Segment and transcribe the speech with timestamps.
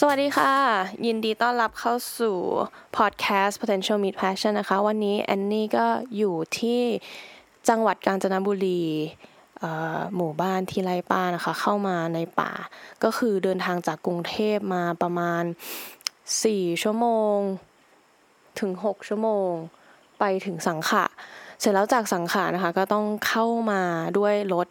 [0.00, 0.54] สวัสดีค่ะ
[1.06, 2.36] ยินดีต้อนรับเข้าสู่
[2.96, 5.86] พอดแคสต์ Potential Meet Passion นะคะ วันนี้แอนนี่ก็
[6.16, 6.80] อยู่ที่
[7.68, 8.82] จังหวัดกาญจนบุรี
[10.16, 12.52] หมู่บ้านที่ไรป้านะคะ เข้ามาในป่า
[13.04, 15.42] ก็คือเดินทางจากกรุงเทพมาประมาณ
[16.22, 17.06] 4 ชั่วโม
[17.36, 17.38] ง
[18.60, 19.50] ถึง 6 ชั่วโมง
[20.18, 21.04] ไปถึงสังขะ
[21.60, 23.82] เสร็จแล้วจากสังขะนะคะ ก็ต้องเข้ามา
[24.18, 24.68] ด้วยรถ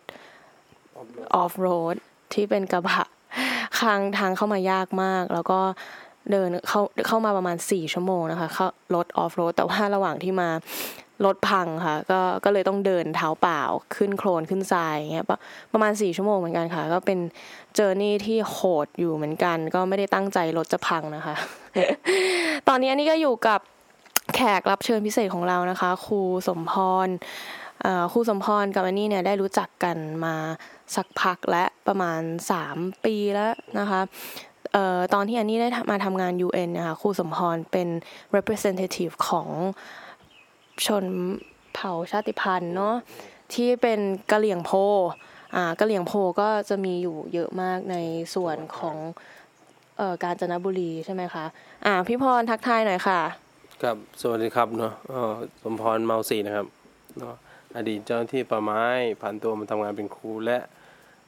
[1.35, 1.95] ออฟโรด
[2.33, 3.03] ที่เป็นกระบะ
[3.79, 5.59] ทางทางเข้ามายากมาก แล้วก็
[6.31, 10.49] เดินเข้าเข้ามาประมาณสี่ชั่วโมงนะคะเขารถออฟโรดแต่ว่าระหว่างที่มา
[11.25, 13.61] รถพังค่ะ ก็ก็เลยต้องเดินเท้าเปล่า
[13.95, 15.25] ขึ้นโคลนขึ้นทรายเงี้ย
[15.73, 17.19] ประมาณสี่ชั่วโมงเหมือนกันค่ะ ก็เป็น
[17.75, 21.35] เจอร์นี่ที่โหดอยู่เหมือนกัน ก็ไม่ได้ตั้งใจรถจะพังนะคะ
[22.67, 23.59] ตอนนี้อันนี้ก็อยู่กับ
[24.35, 26.73] แขกรับเชิญพิเศษของเรานะคะ ครูสมพ
[27.05, 27.07] ร
[28.11, 30.35] ครูสมพรกับอันนี้เนี่ยได้รู้จักกันมา
[30.95, 32.21] สักพักและประมาณ
[32.63, 34.01] 3 ปีแล้วนะคะ
[34.75, 37.87] ออตอนที่อันนี้ได้มาทำงาน UN นะคะครูสมพรเป็น
[38.35, 39.49] representative ของ
[40.85, 41.05] ชน
[41.73, 42.95] เผ่าชาติพันธุ์เนาะ
[43.53, 43.99] ที่เป็น
[44.31, 44.71] กะเหลี่ยงโพ
[45.55, 47.95] อ่ากะเหลี่ยงโพก็จะมีอยู่เยอะมากใน
[48.35, 48.97] ส่วนของ
[49.97, 51.45] เอ่อการจนบุรีใช่ไหมคะ
[51.85, 53.19] อ่าพี่พรทักทายหน่อยค่ะ
[53.81, 54.93] ครับสวัสดีครับเนาะ
[55.63, 56.67] สมพรเมาสีนะครับ
[57.19, 57.35] เนาะ
[57.77, 58.83] อดีตเจ้าหน้าที่ป่าไม้
[59.21, 60.57] ผ่านตัวมาทำงานเป็นครูและ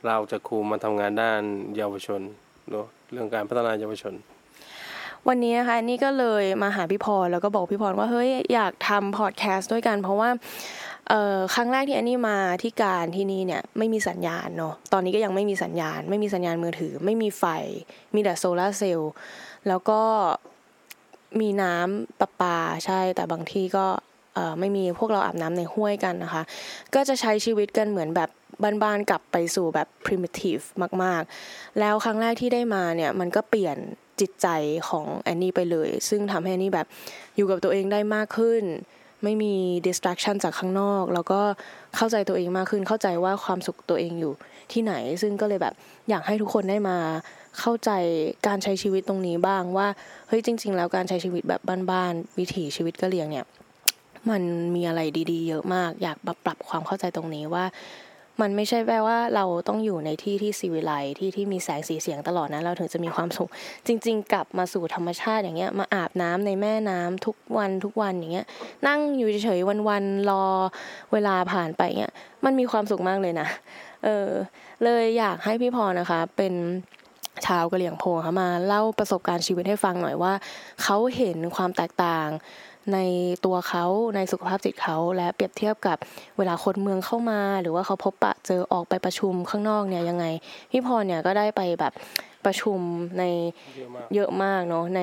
[0.07, 1.41] เราจะครูมาทำงานด้าน
[1.77, 2.21] เยาวชน
[2.71, 4.13] เนาะเรื่องการพัฒนาเยาวชน
[5.27, 10.29] วันนี้นะคะนี่ก็เลยมาหาพี่พรแล้วก็บอกพี่พรว่าเฮ้ยอยากทำพอดแคสต์ด้วยกัน เพราะว่า
[11.53, 17.43] ครั้งแรกที่อันนี้มาที่การที่นี่เนี่ยไม่มีสัญญาณเนาะตอนนี้ก็ยังไม่มีสัญญาณ ไม่มีสัญญาณมือถือ ไม่มีไฟ
[18.16, 19.11] มีแต่โซลาเซลล์
[19.67, 20.01] แล้วก็
[21.39, 23.85] มีน้ำประปาใช่ แต่บางที่ก็
[24.59, 26.43] ไม่มีพวกเราอาบน้ำในห้วยกันนะคะ
[26.95, 28.29] ก็จะใช้ชีวิตกันเหมือนแบบ
[28.83, 30.63] บ้านๆกลับไปสู่แบบ primitive
[31.03, 33.77] มาก ๆ แล้วครั้งแรกที่ได้มาเนี่ยมันก็เปลี่ยน
[34.21, 34.47] จิตใจ
[34.89, 36.88] ของแอนนี่ไปเลย ซึ่งทำให้แอนนี่แบบ
[37.35, 38.63] อยู่กับตัวเองได้มากขึ้น
[39.23, 39.53] ไม่มี
[39.88, 41.41] distraction จากข้างนอก แล้วก็
[41.95, 44.33] เข้าใจตัวเองมากขึ้น เข้าใจว่าความสุขตัวเองอยู่
[44.71, 45.73] ที่ไหน ซึ่งก็เลยแบบ
[46.09, 46.97] อยากให้ทุกคนได้มา
[47.59, 47.91] เข้าใจ
[48.47, 49.88] การใช้ชีวิตตรงนี้บ้างว่า
[50.27, 51.61] เฮ้ยจริง ๆ แล้วการใช้ชีวิตแบบ
[51.91, 53.45] บ้านๆวิถีชีวิตกะเหรี่ยงเนี่ย
[54.29, 54.44] มัน
[54.75, 55.01] มีอะไร
[55.31, 57.65] ดี ๆ เยอะมาก อยากปรับปรับความเข้าใจตรงนี้ว่า
[58.41, 63.50] มันไม่ใช่แปลว่าเราต้องอยู่ในที่ที่สีวิไลที่ที่มีแสงสีเสียงตลอดนะเราถึงจะมีความสุข
[63.88, 68.45] จริง ๆ กลับมาสู่ธรรมชาติอย่างเงี้ยมาอาบน้ำในแม่น้ำทุกวันทุกวันอย่างเงี้ย
[68.88, 70.44] นั่งอยู่เฉยๆวันๆรอ
[71.13, 72.13] เวลาผ่านไปเงี้ย
[72.45, 73.47] มันมีความสุขมากเลยนะ
[74.03, 74.29] เออ
[74.84, 76.53] เลยอยากให้พี่พรนะคะ เป็น
[77.45, 80.34] ชาวกะเหลี่ยงโพค่ะมาเล่าประสบการณ์ชีวิตให้ฟังหน่อยว่า
[80.84, 82.28] เขาเห็นความแตกต่าง
[82.94, 83.00] ใน
[83.46, 83.85] ตัวเขา
[84.16, 85.97] ในสุขภาพจิตเขา และเปรียบเทียบกับ
[86.38, 90.25] เวลาคนเมืองเข้ามา หรือว่าเขาพบปะเจอออกไปประชุมข้างนอกเนี่ยยังไง
[90.72, 91.94] พี่พรเนี่ยก็ได้ไปแบบ
[92.45, 92.79] ประชุม
[93.19, 93.24] ใน
[94.16, 95.01] เยอะมากเนาะใน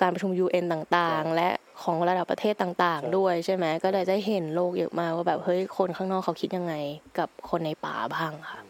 [0.00, 1.50] การประชุม UN ต่างๆ และ
[1.82, 6.74] ของระดับประเทศต่างๆ ด้วยใช่ไหมก็ได้ได้เห็นโลกเยอะมากว่าแบบเฮ้ยคนข้างนอกเขาคิดยังไง
[7.18, 8.60] กับคนในป่าบ้างค่ะ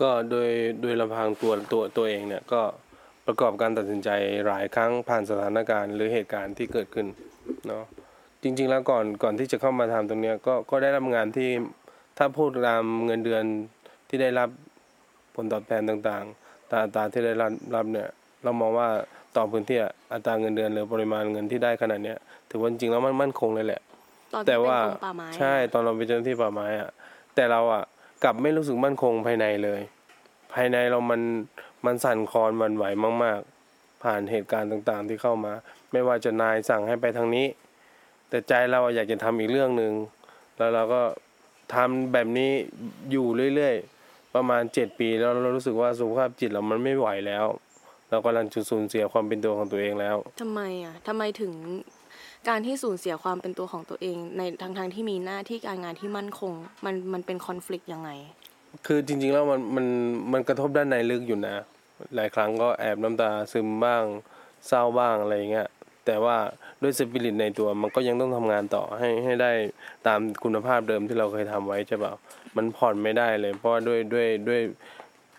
[0.00, 0.50] ก็โดย
[0.80, 2.60] โดยลำพังตัวตัวตัวเองเนี่ยก็
[3.26, 4.08] ประกอบการตัดสินใจ
[4.46, 7.06] หลายครั้งผ่านสถานการณ์หรือเหตุการณ์ที่เกิดขึ้น
[7.66, 7.84] เนาะ
[8.42, 11.50] จริง ๆ แล้วก่อนก่อนที่จะเข้ามาทำตรงนี้ก็ก็ได้รับงานที่
[12.18, 13.44] ถ้าพูดตามเงินเดือน
[14.08, 14.48] ที่ได้รับ
[15.34, 18.08] ผลตอบแทนต่างๆตาตาที่ได้รับรับเนี่ย
[18.44, 18.88] เรามองว่า
[19.36, 19.78] ต่อพื้นที่
[20.12, 22.18] อัตราเงินเดือนหรือปริมาณเงินที่ได้ขนาดเนี้ย
[22.50, 23.82] ถือว่าจริงแล้วมันมั่นคงเลยแหละ
[24.46, 24.78] แต่ว่า
[25.36, 26.90] ใช่ตอนเราเป็นเจ้าหน้าที่ป่าไม้อะ
[27.34, 27.84] แต่เราอะ
[28.24, 29.80] กลับไม่รู้สึกมั่นคงภายในเลย
[30.54, 31.20] ภายในเรามัน
[31.86, 32.84] มันสั่นคลอนวันไหว
[33.24, 35.52] มาก ๆ ผ่านเหตุการณ์ต่างๆ ที่เข้ามา
[35.92, 37.46] ไม่ว่าจะนายสั่งให้ไปทางนี้
[38.28, 39.92] แต่ใจเราอยากจะทำอีกเรื่องหนึ่ง
[40.58, 41.02] แล้วเราก็
[41.74, 42.50] ทำแบบนี้
[43.10, 47.46] อยู่เรื่อยๆ ประมาณเจ็ดปีแล้วเรารู้สึกว่าสุขภาพจิตเรามันไม่ไหวแล้ว
[48.10, 51.52] เรากำลังจะสูญเสียความเป็นตัวของตัวเองแล้วทำไมอะทำไมถึง
[52.48, 56.52] การที่สูญเสียความเป็นตัวของตัวเอง ในทางทางที่มีหน้าที่การงานที่มั่นคง
[56.84, 58.10] มันมันเป็นคอน FLICT ยังไง
[58.86, 59.86] คือจริงๆแล้วมันมัน
[60.32, 61.56] มันกระทบด้านในลึกอยู่นะ
[62.14, 64.04] หลายครั้งก็แอบน้ำตาซึมบ้าง
[64.68, 65.68] เศร้าบ้างอะไรอย่างเงี้ย
[66.08, 66.36] แต่ว่า
[66.82, 69.52] ด้วยสปิริตในตัวมันก็ยังต้องทำงานต่อให้ให้ได้
[70.06, 72.12] ตามคุณภาพเดิมที่เราเคยทำไว้ใช่เปล่า
[72.56, 74.60] มันผ่อนไม่ได้เลย เพราะด้วยด้วยด้วย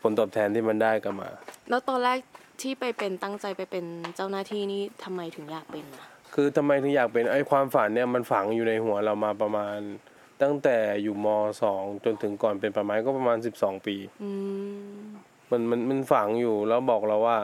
[0.02, 1.30] ผลตอบแทนที่มันได้กลับมา
[1.70, 2.18] แล้วตอนแรก
[2.62, 3.86] ที่ไปเป็นตั้งใจไปเป็น
[4.16, 9.78] เจ้าหน้าที่นี่ทำไมถึงอยากเป็นอะคือทำไมถึงอยากเป็นไอ้ความฝันเนี่ยมันฝังอยู่ในหัวเรามาประมาณ
[10.42, 11.28] ตั้งแต่อยู่ม
[11.62, 13.96] สองจนถึงก่อนเป็นประมาณก็ประมาณสิบสองปี
[15.52, 17.38] มันมันมันฝังอยู่แล้วบอกเราว่า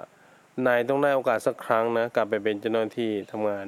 [0.64, 3.68] นายต้องได้โอกาสสักครั้งนะกลับไปเป็นเจ้าหน้าที่ทำงาน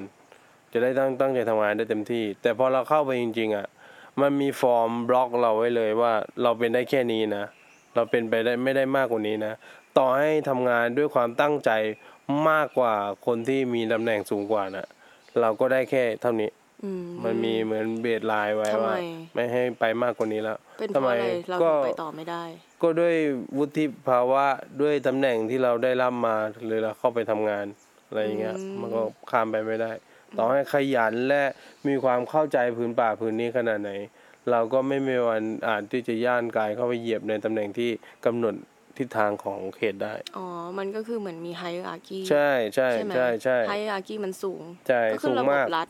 [0.71, 3.67] จะได้ตั้งตั้งใจทำงานได้เต็มที่ แต่พอเราเข้าไปจริง ๆอะ
[4.21, 6.13] มันมี form block เราไว้เลยว่า
[6.43, 7.45] เราเป็นได้แค่นี้นะ
[7.95, 9.53] เราเป็นไปได้ไม่ได้มากกว่านี้นะ
[9.97, 11.71] ต่อให้ทำงานด้วยความตั้งใจ
[12.49, 12.95] มากกว่า
[13.25, 14.87] คนที่มีตำแหน่งสูงกว่าน่ะ
[15.41, 16.49] เราก็ได้แค่เท่านี้
[17.01, 18.97] มันมีเหมือน baseline ไว้ทำไมว่า
[19.35, 22.43] ไม่ให้ไปมากกว่านี้แล้วทำไม เป็นเพราะอะไรเราก็ถึงไปต่อไม่ได้
[22.81, 23.15] ก็ด้วย
[23.57, 24.45] วุฒิภาวะ
[24.81, 26.35] ด้วยตำแหน่งที่เราได้รับมา
[26.65, 27.65] หรือเราเข้าไปทำงาน
[28.07, 29.01] อะไรอย่างเงี้ยอืมมันก็
[29.31, 29.91] ข้ามไปไม่ได้
[30.37, 31.43] ต่อให้ขยันและ
[31.87, 33.91] มีความเข้าใจพื้นป่าพื้นนี้ขนาดไหน
[34.51, 37.89] เราก็ไม่มีวันอาจที่จะย่างกรายเข้าไปเหยียบในตำแหน่งที่
[38.25, 38.55] กำหนด
[38.97, 40.47] ทิศทางของเขตได้ อ๋อ
[40.77, 45.87] มันก็คือเหมือนมี hierarchy ใช่ใช่ใช่ไหมใช่ใช่ hierarchy มันสูง ใช่ สูงมาก ก็คือระบบรัฐ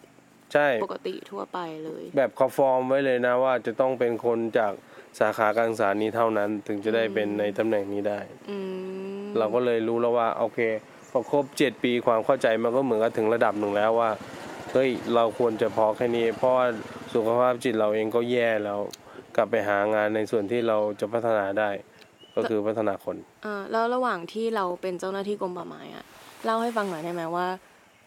[0.54, 4.74] ใช่ปกติทั่วไปเลย แบบเขาฟอร์มไว้เลยนะว่าจะต้องเป็นคนจาก
[5.20, 8.58] สาขาการศึกษานี้เท่านั้น ถึงจะได้เป็นในตำแหน่งนี้ได้อื
[9.24, 10.60] มเราก็เลยรู้แล้วว่าโอเค
[11.12, 14.12] พอครบเจ็ดปีความเข้าใจมันก็เหมือนกับถึงระดับหนึ่งแล้วว่า
[14.72, 16.66] เฮ้ยเราควรจะพอแค่นี้ เพราะว่า
[17.14, 18.80] สุขภาพจิตเราเองก็แย่แล้ว
[19.36, 21.70] กลับไปหางานในส่วนที่เราจะพัฒนาได้
[22.36, 26.06] ก็คือพัฒนาคนอ่าแล้วระหว่างที่เราเป็นเจ้าหน้าที่กรมป่าไม้อะ
[26.46, 27.48] เล่าให้ฟังหน่อยได้ไหมว่า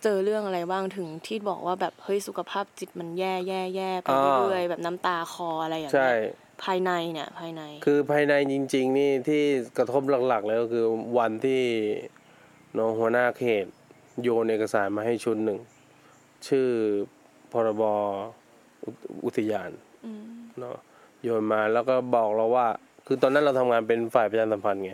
[0.02, 9.43] เจอเรื่องอะไรบ้างถึงที่บอกว่าแบบเฮ้ยสุขภาพจิตมันแย่แย่แย่ไปอ่าเรื่อยๆแบบน้ำตาคออะไรอย่างใช่เงี้ยภายในเนี่ยภายใน คือภายในจริง ๆ นี่ที่
[9.79, 10.85] กระทบหลักๆเลยก็คือ
[11.19, 11.62] วันที่
[12.76, 13.67] น้องหัวหน้าเขต
[14.23, 15.58] โยนเอกสารมาให้ชุดหนึ่ง
[16.49, 16.69] ชื่อ
[17.52, 17.82] พรบ
[18.85, 18.91] อุ
[19.25, 19.70] อุทยาน
[20.06, 20.25] อืม
[20.58, 20.76] เนาะ
[21.23, 22.67] โยนมาแล้วก็บอกเราว่า
[23.06, 24.93] คือตอนนั้นเราทำงานเป็นฝ่ายประชาสัมพันธ์ไง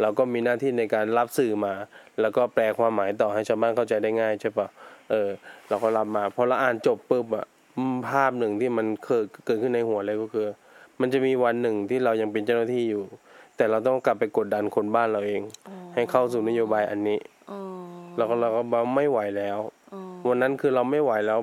[0.00, 1.74] เราก็มีหน้าที่ในการรับสื่อมา
[2.20, 4.68] แล้วก็แปลความหมายต่อให้ชาวบ้านเข้าใจได้ง่ายใช่ปะ
[5.10, 5.28] เออ
[5.68, 7.46] เราก็รับมาพอเราอ่านจบปุ๊บอะ
[7.76, 10.46] อืมภาพหนึ่งที่มันเกิดเกิดขึ้นในหัวเลยก็คือ
[11.00, 13.04] มันจะมีวันหนึ่งที่เรายังเป็นเจ้าหน้าที่อยู่
[13.56, 17.18] แต่เราต้องกลับไปกดดันคนบ้านเราเองอ๋อให้เข้าสู่นโยบายอันนี้
[17.50, 17.60] อ๋อ
[18.16, 19.58] เราก็เราก็บอกไม่ไหวแล้ว
[19.92, 21.38] อ๋อวันนั้นคือเราไม่ไหวแล้ว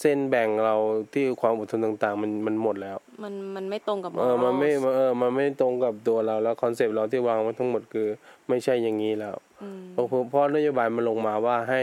[0.00, 0.76] เส้นแบ่งเรา
[1.12, 8.08] ที่ความอดทนต่างๆ มันมันหมดแล้ว มันมันไม่ตรงกับเออมันไม่ morals เออมันไม่ตรงกับตัวเราแล้วคอนเซปต์เราที่วางไว้ทั้งหมดคือ
[8.48, 11.82] ไม่ใช่อย่างนี้แล้วอืมเพราะเพราะนโยบายมันลงมาว่าให้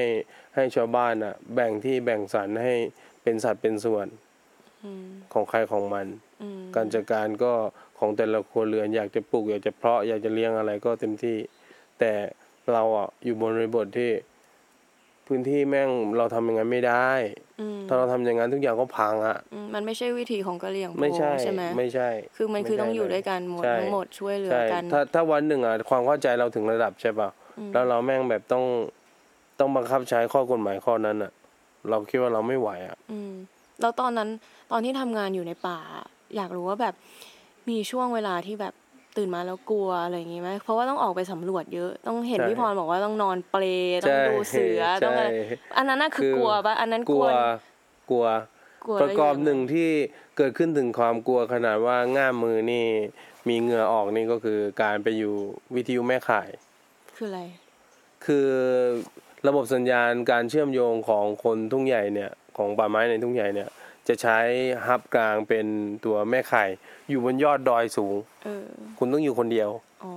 [0.56, 2.74] ให้ชาวบ้านอะ แบ่งที่แบ่งสรรให้
[3.24, 4.08] เป็นสัดเป็นส่วน
[4.86, 6.08] อืมของใครของมัน
[6.42, 7.54] อืมการจัดการก็
[8.00, 11.38] ของแต่ละครัวเรือนอยากจะปลูกอยากจะเพาะอยากจะเลี้ยงอะไรก็เต็มที่
[12.00, 12.12] แต่
[12.72, 14.12] เราอะอยู่บนบริบทที่
[15.28, 17.10] พื้นที่แม่งเราทำอย่างนั้นไม่ได้
[17.62, 28.64] อืมถ้าเราทำอย่างนั้นทุกอย่างก็พังอะอืมมันไม่ใช่วิธีของกะเหรี่ยงโพไม่ใช่ใช่ไหมไม่ใช่ คือมันคือไม่ใช่ต้องอยู่เลยด้วยกันหมดใช่ทั้งหมดช่วยเหลือใช่กัน ถ้าถ้าวันหนึ่งอะความเข้าใจเราถึงระดับใช่ป่ะอืมแล้วเราแม่งแบบต้อง
[29.60, 31.32] ต้องบังคับใช้ข้อกฎหมายข้อนั้นอะ
[31.90, 33.34] เราคิดว่าเราไม่ไหวอะอืม
[33.82, 34.30] แล้วตอนนั้น
[34.72, 35.80] ตอนที่ทำงานอยู่ในป่า
[36.36, 36.96] อยากรู้ว่าแบบ
[37.70, 38.74] มีช่วงเวลาที่แบบ
[39.18, 43.64] ตื่นมาแล้วกลัวอะไรอย่างงี้ไหมเพราะว่าต้องออกไปสำรวจเยอะ ต้องเห็นใช่พี่พรบอกว่าต้องนอนเปล
[44.04, 47.30] ต้องดูเสือต้องอะไรใช่อันนั้นน่ะคือคือกลัวปะอันนั้นกกลัลัวว
[48.10, 48.26] กลัว
[48.86, 49.90] กลัวประกอบได้ยังไหนึ่งที่
[50.38, 52.86] เกิดขึ้นถึงความกลัวขนาดว่าง่ามมือนี่
[53.48, 55.34] มีเหงื่อออกนี่ก็คือการไปอยู่
[55.76, 56.50] วิทยุแม่ข่าย
[57.18, 57.42] คืออะไร
[58.26, 58.48] คือ
[59.48, 63.70] ระบบสัญญาณการเชื่อมโยงของคนทุ่งใหญ่เนี่ย ของป่าไม้ในทุ่งใหญ่เนี่ย
[64.08, 64.38] จะใช้
[64.88, 65.66] ฮับกลางเป็น
[66.06, 66.64] ตัวแม่ไข่
[67.10, 68.16] อยู่บนยอดดอยสูง
[68.46, 68.66] เออ
[68.98, 69.70] คุณต้องอยู่คนเดียว
[70.04, 70.14] อ๋อ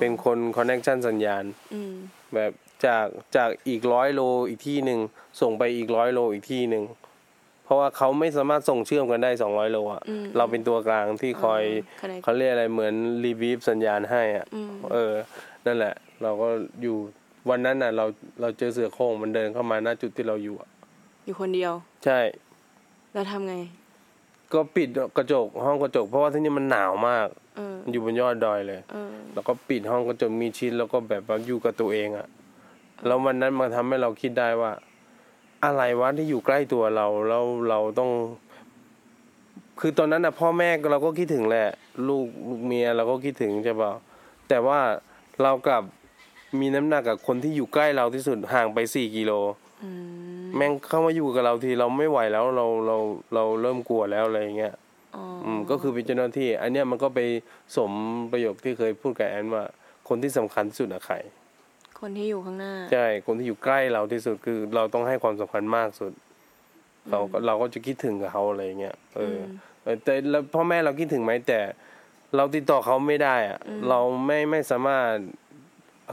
[0.00, 1.94] เป็นคนคอนเน c ชันสัญญาณอืม
[2.34, 2.52] แบบ
[2.86, 5.00] จากจากอีกร้อยโลอีกที่หนึ่ง
[5.40, 6.84] ส่งไปอีกร้อยโลอีกที่หนึ่ง
[7.64, 11.62] เพราะว่าเขาไม่สามารถส่งเชื่อมกันได้สองร้อยโลอะอืมเราเป็นตัวกลางที่คอย
[12.00, 15.12] คะแนนเขาเรียกอะไรเหมือนรีวีฟสัญญาณให้อะอืมเออ
[15.66, 16.48] นั่นแหละ เราก็
[16.82, 16.96] อยู่
[17.50, 18.04] วันนั้นน่ะ เรา
[18.40, 20.68] เราเจอเสือโคร่งมันเดินเข้ามาหน้าจุดที่เราอยู่อะ
[21.24, 21.72] อยู่คนเดียว
[22.04, 22.18] ใช่
[23.16, 23.56] แล้วทำไง
[24.52, 32.26] ก็ปิดกระจกห้องกระจก เพราะว่าที่นี่มันหนาวมากเออมันอยู่บนยอดดอยเลย เออ แล้วก็ปิดห้องกระจกมีชิดแล้วก็แบบว่าอยู่กับตัวเองอะ
[33.06, 34.72] แล้ววันนั้นมาทำให้เราคิดได้ว่า
[35.64, 38.10] อะไรวะที่อยู่ใกล้ตัวเราแล้วเราต้อง
[39.80, 41.68] คือตอนนั้นนะพ่อแม่เราก็คิดถึงแหละ
[42.08, 43.92] ลูกลูกเมียเราก็คิดถึงใช่ป่ะ
[44.48, 44.80] แต่ว่า
[45.42, 45.82] เรากลับ
[46.60, 49.32] มีน้ำหนักกับคนที่อยู่ใกล้เราที่สุดห่างไปสี่กิโล
[49.84, 49.90] อื
[50.25, 50.25] ม
[50.56, 52.96] แม่งเข้ามาอยู่กับเราทีเราไม่ไหวแล้วเราเรา
[53.34, 54.74] เราเริ่มกลัวแล้วอะไรอย่างเงี้ย
[55.16, 57.20] อ๋ออืมก็คือเป็นเจ้าหน้าที่ อันเนี้ยมันก็ไป
[57.76, 57.92] สม
[58.32, 59.64] ประโยคที่เคยพูดกับแอนว่า
[60.08, 61.16] คนที่สำคัญที่สุดอะใคร
[62.00, 66.12] คนที่อยู่ข้างหน้า ใช่ คนที่อยู่ใกล้เราที่สุดคือเราต้องให้ความสำคัญมากสุด
[67.10, 69.40] เราก็เราก็จะคิดถึงกับเขาอะไรอย่างเงี้ยเอออ
[69.82, 71.60] เออแต่แล้วพ่อแม่เราคิดถึงไหมแต่
[72.36, 73.58] เราติดต่อเขาไม่ได้อะ
[73.88, 75.10] เราไม่ไม่สามารถ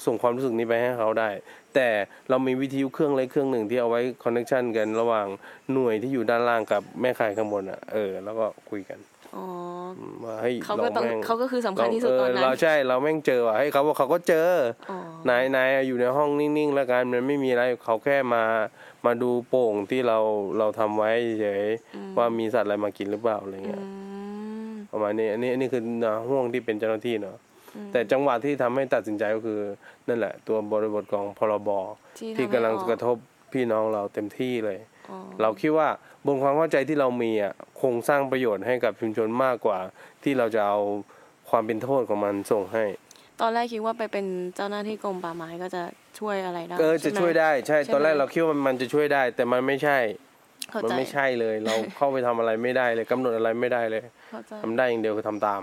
[0.06, 1.30] ส่งความรู้สึกนี้ไปให้เขาได้
[1.76, 1.90] แต่
[2.30, 5.28] เรามีวิทยุเครื่องเล็กเครื่องหนึ่งที่เอาไว้คอนเนคชันกันระหว่าง
[5.72, 9.00] หน่วยที่อยู่ด้านล่างกับแม่ข่ายข้างบนอะเออแล้วก็คุยกัน
[9.36, 9.46] อ๋อ
[10.24, 14.50] ว่าเฮ้ยเขาก็ต้องแม่เขาก็คือสำคัญที่สุดเตอนนั้นเราใช่เราแม่งเจอว่ะให้ยเขาบอกเขาก็เจอ
[14.92, 14.98] อ๋อ
[15.30, 18.44] นายนายอยู่ในห้องนิ่งๆแล้วกันมันไม่มีอะไรเขาแค่มา
[19.06, 20.18] มาดูโป่งที่เรา
[20.58, 23.88] เราทำไว้เฉยๆว่ามีสัตว์อะไรมากินหรือเปล่าอะไรเงี้ยอื
[24.70, 25.84] มประมาณนี้อันนี้อันนี้คือ
[26.30, 27.38] ห่วงที่เป็นเจ้าหน้าที่เนาะ
[27.92, 29.60] แต่จังหวะที่ทำให้ตัดสินใจก็คือ
[30.08, 31.70] นั่นแหละ ตัวบริบทของพรบ
[32.20, 33.18] ที่ที่ทำให้กำลังออกกระทบ
[33.54, 35.88] พี่น้องเราเต็มที่เลยอ๋อเราคิดว่า
[36.26, 39.80] บนความเข้าใจที่เรามีอะคงสร้างประโยชน์ให้กับชุมชนมากกว่า
[40.24, 40.80] ที่เราจะเอา
[41.50, 42.84] ความเป็นโทษของมันส่งให้
[43.42, 44.26] ตอนแรกคิดว่าไปเป็น
[44.56, 45.84] เจ้าหน้าที่กรมป่าไม้ก็จะ
[46.20, 49.98] ช่วยอะไรได้เออจะใไหมช่วยได้ใช่ใช่ไหมตอนแรกเราคิดว่ามันจะช่วยได้ แต่มันไม่ใช่
[50.72, 55.62] เข้ามันใจไม่ใช่เลย เราเข้าไปทำอะไรไม่ได้เลยกำหนดอะไรไม่ได้เลยเข้าใจทำได้อย่างเดียวคือทำตาม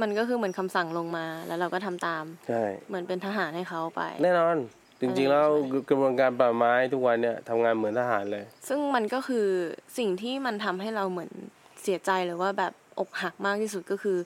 [0.00, 4.56] มันก็คือเหมือนคำสั่งลงมาแล้วเราก็ทำตามใช่เหมือนเป็นทหารให้เขาไป แน่นอน
[5.00, 9.46] จริงๆแล้วใช่กระบวนการป่าไม้ทุกวันเนี่ยทำงานเหมือนทหารเลย ซึ่งมันก็คือ
[9.98, 11.30] สิ่งที่มันทำให้เราเหมือน
[11.82, 14.18] เสียใจหรือว่าแบบอกหักมากที่สุดก็คือ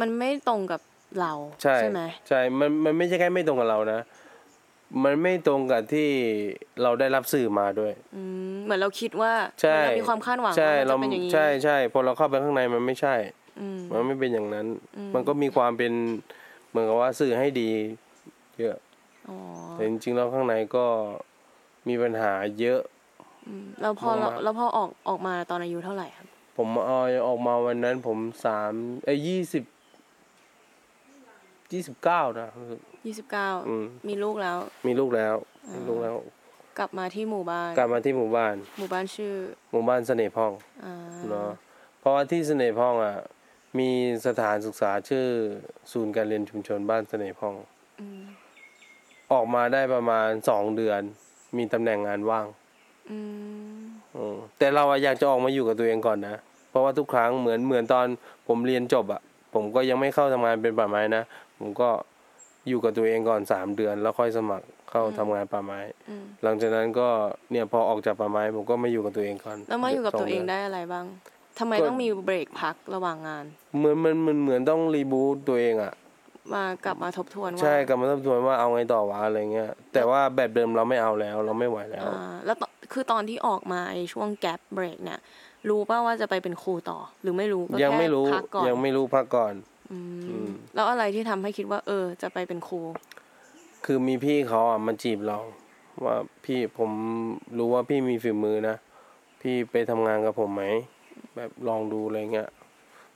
[0.00, 0.80] มันไม่ตรงกับ
[1.20, 1.32] เรา
[1.62, 4.00] ใช่ไหมใช่มันมันไม่ใช่แค่ไม่ตรงกับเรานะ
[5.04, 6.08] มันไม่ตรงกับที่
[6.82, 8.22] เราได้รับสื่อมาด้วยอื
[8.52, 9.32] มเหมือนเราคิดว่า
[9.62, 13.14] ใช่เรามีความคาดหวังใช่ว่ามันเราจะเป็นอย่างนี้ใช่ใช่พอเราเข้าไปข้างในมันไม่ใช่
[13.45, 13.45] อื
[13.76, 15.92] มมันไม่เป็นอย่างนั้นอืมมันก็มีความเป็น
[16.68, 17.70] เหมือนกับว่าสื่อให้ดี
[18.58, 18.76] เยอะ
[19.28, 19.36] อ๋อ
[19.72, 20.84] แต่จริงๆแล้วข้างในก็
[21.88, 22.80] มีปัญหาเยอะ
[23.46, 26.98] อืมแล้วพอเรามากๆแล้วพอออกออกมาตอนอายุเท่าไหร่ครับ ผมเอา
[27.28, 28.72] ออกมาวันนั้นผมสาม
[29.04, 29.64] เอ้ยี่สิบ
[31.72, 32.48] ยี่สิบเก้านะ
[33.06, 35.34] ยี่สิบเก้าอืมมีลูกแล้ว มีลูกแล้ว
[35.74, 36.14] มีลูกแล้ว
[36.78, 39.34] กลับมาที่หมู่บ้าน กลับมาที่หมู่บ้าน หมู่บ้านชื่อ
[39.72, 40.52] หมู่บ้านเสน่ห์พ่อง
[40.84, 40.94] อ่า
[41.28, 41.50] เนาะ
[42.00, 43.14] เพราะว่าที่เสน่ห์พ่องอะ
[43.78, 43.90] มี
[44.26, 45.26] สถานศึกษาชื่อ
[45.92, 47.54] ศูนย์การเรียนชุมชนบ้านเสน่ห์พ่อง
[48.00, 48.22] อืม
[49.32, 51.00] ออกมาได้ประมาณสองเดือน
[51.56, 52.46] มีตำแหน่งงานว่าง
[53.10, 53.18] อื
[53.76, 53.80] ม
[54.16, 56.36] อืมแต่เราอะอยากจะออกมาอยู่กับตัวเองก่อนนะ
[56.70, 58.06] เพราะว่าทุกครั้งเหมือนเหมือนตอน
[58.48, 59.20] ผมเรียนจบอะ
[59.54, 61.22] ผมก็ยังไม่เข้าทำงานเป็นป่าไม้นะ
[61.58, 61.88] ผมก็
[62.68, 65.78] อยู่กับตัวเองก่อนสามเดือน แล้วค่อยสมัครเข้าทำงานป่าไม้
[66.08, 67.08] อืมหลังจากนั้นก็
[67.52, 71.04] เนี่ยพอออกจากป่าไม้ ผมก็มาอยู่กับตัวเองก่อน แล้วมาอยู่กับตัวเองสดืนได้อะไรบ้าง
[71.58, 73.44] ทำไมต้องมีเบรกพักระหว่างงาน
[73.76, 75.94] เหมือนมันมันเหมือนต้องรีบูตตัวเองอะ
[76.54, 85.20] มากลับมาทบทวนว่าใช่กลับมาทบทวนว่าเอาไงต่อวะอะไรเงี้ยแต่ว่าแบบเดิมเราไม่เอาแล้วเราไม่ไหวแล้วอ่าแล้วตคือตอนที่ออกมาไอ้ช่วงแก p เบรกเนี่ย
[85.68, 89.54] รู้ป่าว่าจะไปเป็นครูต่อ หรือไม่รู้ก็ยังแค่ไม่รู้พักก่อนยังไม่รู้พักก่อน
[89.92, 92.80] อืมอืมแล้วอะไรที่ทำให้คิดว่า เออ จะไปเป็นครู
[93.84, 95.38] คือมีพี่เขาอะมาจีบเรา
[96.04, 96.90] ว่าพี่ผม
[97.58, 98.76] รู้ว่าพี่มีฝีมือนะ
[99.40, 100.64] พี่ไปทำงานกับผมไหม
[101.36, 102.48] แบบลองดูอะไรเงี้ย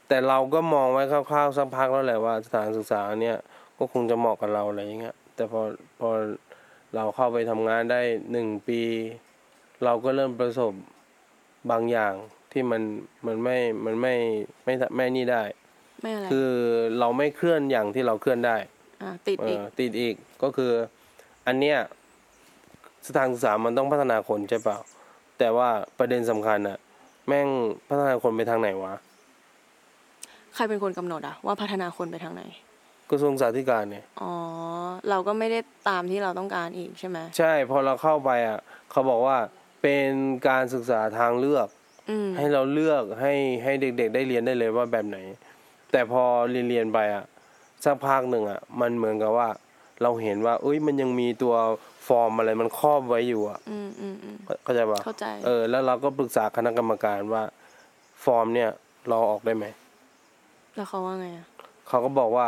[0.08, 3.36] แต่เราก็มองไว้คร่าวๆสักพักแล้วแหละว่าสถานศึกษาเนี่ย
[3.78, 5.60] ก็คงจะเหมาะกับเราอะไรเงี้ยแต่พอ
[6.00, 6.10] พอ
[6.94, 8.00] เราเข้าไปทำงานได้
[8.32, 8.80] หนึ่งปี
[9.84, 10.72] เราก็เริ่มประสบ
[11.70, 12.14] บางอย่าง
[12.52, 12.82] ที่มัน
[13.26, 14.14] มันไม่มันไม่
[14.64, 15.42] ไม่ไม่นี่ได้
[16.02, 16.50] ไม่อะไรคือ
[16.98, 18.56] เราไม่เคลื่อนอย่างที่เราเคลื่อนได้
[19.02, 20.72] อ่าติดเออีกอติดอีกก็คือ
[21.46, 21.78] อันเนี้ย
[23.06, 24.78] สถานศึกษามันต้องพัฒนาคนใช่เปล่า
[25.38, 26.78] แต่ว่าประเด็นสำคัญอะ
[27.30, 27.48] แม่ง
[27.88, 28.94] พัฒนาคนไปทางไหนวะ
[30.54, 32.42] ใครเป็นคนกำหนดอะว่าพัฒนาคนไปทางไหน
[33.10, 34.32] กระทรวงสาธารณสุขเนี่ย อ๋อ
[35.10, 38.58] เราก็ไม่ได้ตามที่เราต้องการอีกใช่ไหม ใช่ พอเราเข้าไปอะ
[38.90, 39.36] เขาบอกว่า
[39.82, 40.10] เป็น
[40.48, 41.68] การศึกษาทางเลือก
[42.10, 43.32] อืมให้เราเลือกให้
[43.64, 45.18] ให้เด็ก ๆ ได้เรียนได้เลยว่าแบบไหน
[45.92, 47.24] แต่พอเรียนเรียนๆไปอะ
[47.84, 49.48] สักพักหนึ่งอะมันเหมือนกับว่า
[50.02, 51.54] เราเห็นว่าเอ้ยมันยังมีตัว
[52.06, 57.42] ฟอร์มอะไรมันครอบไว้อยู่อะอืมอืมอืมเข้าใจปะเข้าใจเออ แล้วเราก็ปรึกษาคณะกรรมการว่า
[58.24, 58.70] ฟอร์มเนี่ย
[59.08, 59.64] เราออกได้ไหม
[60.76, 61.46] แล้วเขาว่าไงอะ
[61.88, 62.46] เขาก็บอกว่า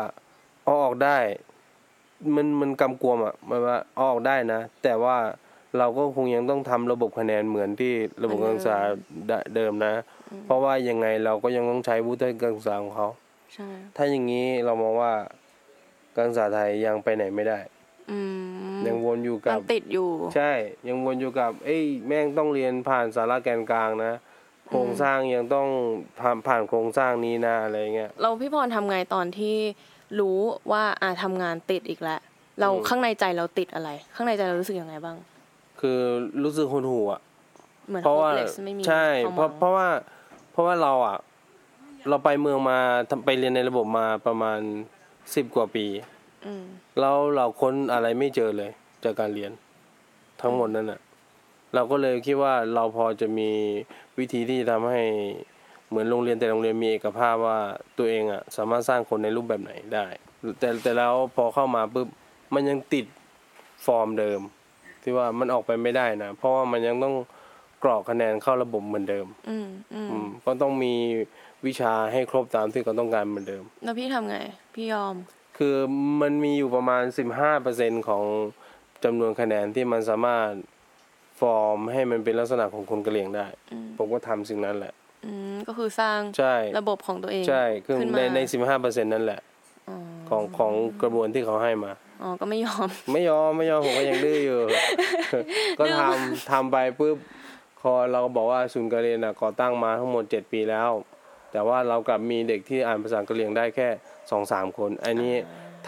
[0.64, 1.18] เอาออกได้
[2.35, 5.16] มันมันกำกวมอะหมันว่าเอาออกได้นะ แต่ว่า
[5.78, 7.92] เราก็คงยังต้องทำระบบคะแนนเหมือนที่
[8.23, 8.78] ระบบการศึกษา
[9.54, 9.94] เดิมนะ
[10.44, 13.09] เพราะว่ายังไงเราก็ยังต้องใช้วุฒิการศึกษาของเขา
[13.54, 15.12] ใช่ถ้าอย่างนี้เรามองว่า
[16.16, 17.72] การศึกษาไทยยังไปไหนไม่ได้อืม
[18.87, 20.52] ยังวนอยู่มักับนติดอยู่ ใช่
[20.88, 24.12] ยังวนอยู่กับ เอ้ยแม่งต้องเรียนผ่านสาระแกนกลางนะ
[24.68, 25.68] โครงสร้างยังต้อง
[26.21, 29.56] ผ่านผ่านโครงสร้างนี้นะอะไรเงี้ยเราพี่พรทำไงตอนที่
[30.21, 30.38] รู้
[30.73, 32.21] ว่าอ่าทำงานติดอีกแล้ว
[32.61, 35.16] เราอืมข้างในใจเราติดอะไร ข้างในใจเรารู้สึกยังไงบ้าง
[35.80, 36.00] คือ
[36.44, 37.21] รู้สึกหดหู่อะ
[37.88, 39.88] เหมือนเพราะว่า hopeless ไม่มีใช่ควมเพราะหวังเพราะว่า
[40.52, 41.18] เพราะว่าเราอะ
[42.09, 42.78] เราไปเมืองมา
[43.11, 44.61] ทำไปเรียนในระบบมาประมาณ
[45.35, 45.87] สิบกว่าปี
[46.46, 46.64] อืม
[47.00, 48.70] แล้วเราค้นอะไรไม่เจอเลย
[49.04, 49.52] จากการเรียน
[50.40, 51.00] ทั้งหมดนั่นอะ
[51.75, 53.50] เราก็เลยคิดว่าเราพอจะมี
[54.18, 55.02] วิธีที่จะทำให้
[55.88, 57.58] เหมือนโรงเรียนแต่โรงเรียนมีเอกภาพว่า
[57.99, 60.06] ตัวเองอะสามารถสร้างคนในรูปแบบไหนได้
[60.58, 62.08] แต่แต่แล้วพอเข้ามาปุ๊บ
[62.54, 63.06] มันยังติด
[63.87, 64.40] ฟอร์มเดิม
[65.02, 67.14] ที่ว่ามันออกไปไม่ได้นะเพราะว่ามันยังต้อง
[67.82, 70.94] กรอกคะแนนเข้าระบบเหมือนเดิม อืมอืมอืมก็ต้องมี
[71.66, 74.37] วิชาให้ครบตามที่เขาต้องการเหมือนเดิม แล้วพี่ทำไง
[74.75, 75.14] พี่ยอม
[75.59, 75.76] คือ
[76.23, 77.02] มันมีอยู่ประมาณ
[77.56, 78.25] 15%ของ
[79.04, 80.49] จำนวนคะแนนที่มันสามารถ
[81.40, 84.92] ฟอร์มให้มันเป็นลักษณะของคนกระเหลี่ยงได้อืมผมก็ทำสิ่งนั้นแหละ
[85.26, 88.38] อืมก็คือสร้างใช่ระบบของตัวเอง ใช่คือขึ้นในมาใน
[88.73, 89.40] 15%นั่นแหละ
[89.88, 89.97] อ๋อ
[90.28, 91.92] ขของของกระบวนที่เขาให้มา
[92.23, 94.61] อ๋อก็ไม่ยอม ไม่ยอมไม่ยอมผมก็ยังดื้ออยู่
[95.78, 97.16] ก็ทำทำไปปุ๊บ
[97.80, 100.90] พอเราก็บอกว่าศูนย์การเรียนนะก่อตั้งมาทั้งหมดเจ็ดปีแล้ว
[101.52, 103.88] แต่ว่าเรากลับมีเด็กที่อ่านภาษากะเหรี่ยงได้แค่
[104.31, 105.35] สองสามคน อันนี้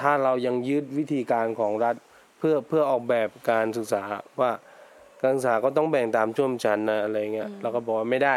[0.00, 1.95] ถ้าเรายังยึดวิธีการของรัฐ
[2.38, 4.03] เพื่อเพื่อออกแบบการศึกษา
[4.41, 4.50] ว่า
[5.23, 8.37] การศึกษาก็ต้องแบ่งตามช่วงชั้นนะอะไรเงี้ยเราก็บอกว่าไม่ได้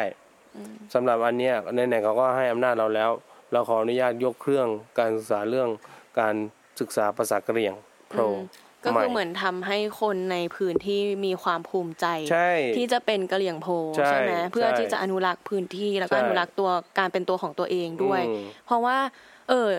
[0.94, 3.12] สำหรับอันเนี้ยไหนๆเขาก็ให้อำนาจเราแล้ว
[3.54, 4.68] เราขออนุญาตยกเครื่อง
[5.00, 5.70] การศึกษาเรื่อง
[6.20, 6.36] การ
[6.80, 7.74] ศึกษาภาษากะเหรี่ยง
[8.10, 8.22] โปร
[8.84, 18.98] ก็ใหม่คือเหมือนทำให้คนในพื้นที่มีความภูมิใจใช่ที่จะเป็นกะเหรี่ยงโพใช่ใช่ไหมเพื่อใช่ที่จะอนุรักษ์พื้นที่แล้วก็ใช่อนุรักษ์ตัวการเป็นตัวของตัวเองด้วยอืมเพราะว่า
[19.50, 19.70] เออ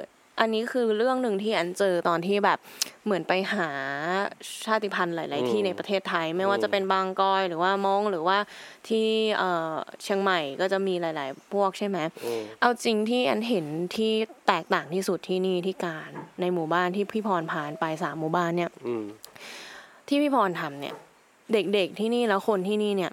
[0.40, 2.58] อันนี้คือเรื่องหนึ่งที่อันเจอตอนที่แบบ
[3.04, 3.68] เหมือนไปหา
[4.64, 8.38] ชาติพันธุ์หลาย ๆ ที่ในประเทศไทย ไม่ว่าจะเป็นบางกอยหรือว่ามงหรือว่า
[8.88, 9.06] ที่
[9.38, 14.12] เอ่อเชียงใหม่ก็จะมีหลาย ๆ พวกใช่ไหมอืมเอาจริงที่อันเห็นที่
[14.48, 16.10] แตกต่างที่สุดที่นี่ที่การ
[16.40, 19.04] ในหมู่บ้านที่พี่พรผ่านไปสามหมู่บ้านเนี่ยอืม
[20.08, 20.94] ที่พี่พรทำเนี่ย
[21.52, 23.12] เด็ก ๆ ที่นี่แล้วคนที่นี่เนี่ย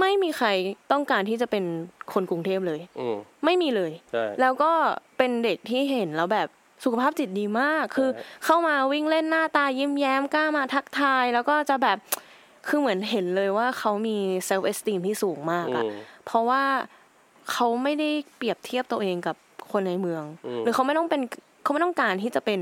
[0.00, 0.48] ไม่มีใคร
[0.92, 1.64] ต้องการที่จะเป็น
[2.12, 4.72] คนกรุงเทพเลยอืมไม่มีเลยใช่แล้วก็
[5.20, 6.48] เป็นเด็กที่เห็นแล้วแบบ
[6.84, 11.98] สุขภาพจิตดีมาก คือใช่เข้ามาวิ่งเล่นหน้าตายิ้มแย้มกล้ามาทักทาย แล้วก็จะแบบ
[12.68, 15.92] คือเหมือนเห็นเลยว่าเขามี self-esteem ที่สูงมากอะอืม
[16.26, 16.62] เพราะว่า
[17.52, 19.36] เขาไม่ได้เปรียบเทียบตัวเองกับ
[19.72, 21.20] คนในเมืองอืมหรือเขาไม่ต้องเป็น
[21.62, 22.60] เขาไม่ต้องการที่จะเป็น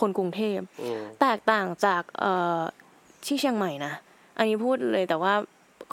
[0.00, 2.60] คนกรุงเทพอืมแตกต่างจากเอ่อ
[3.26, 3.92] ที่เชียงใหม่นะ
[4.38, 5.32] อันนี้พูดเลยแต่ว่า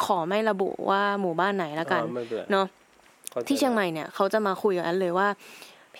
[0.04, 2.68] ขอไม่ระบุว่าหมู่บ้านไหนละกันอ๋อไม่เป็นไรเนาะ
[3.34, 5.28] ข้าใจที่เชียงใหม่เนี่ยเขาจะมาคุยกับอันเลยว่า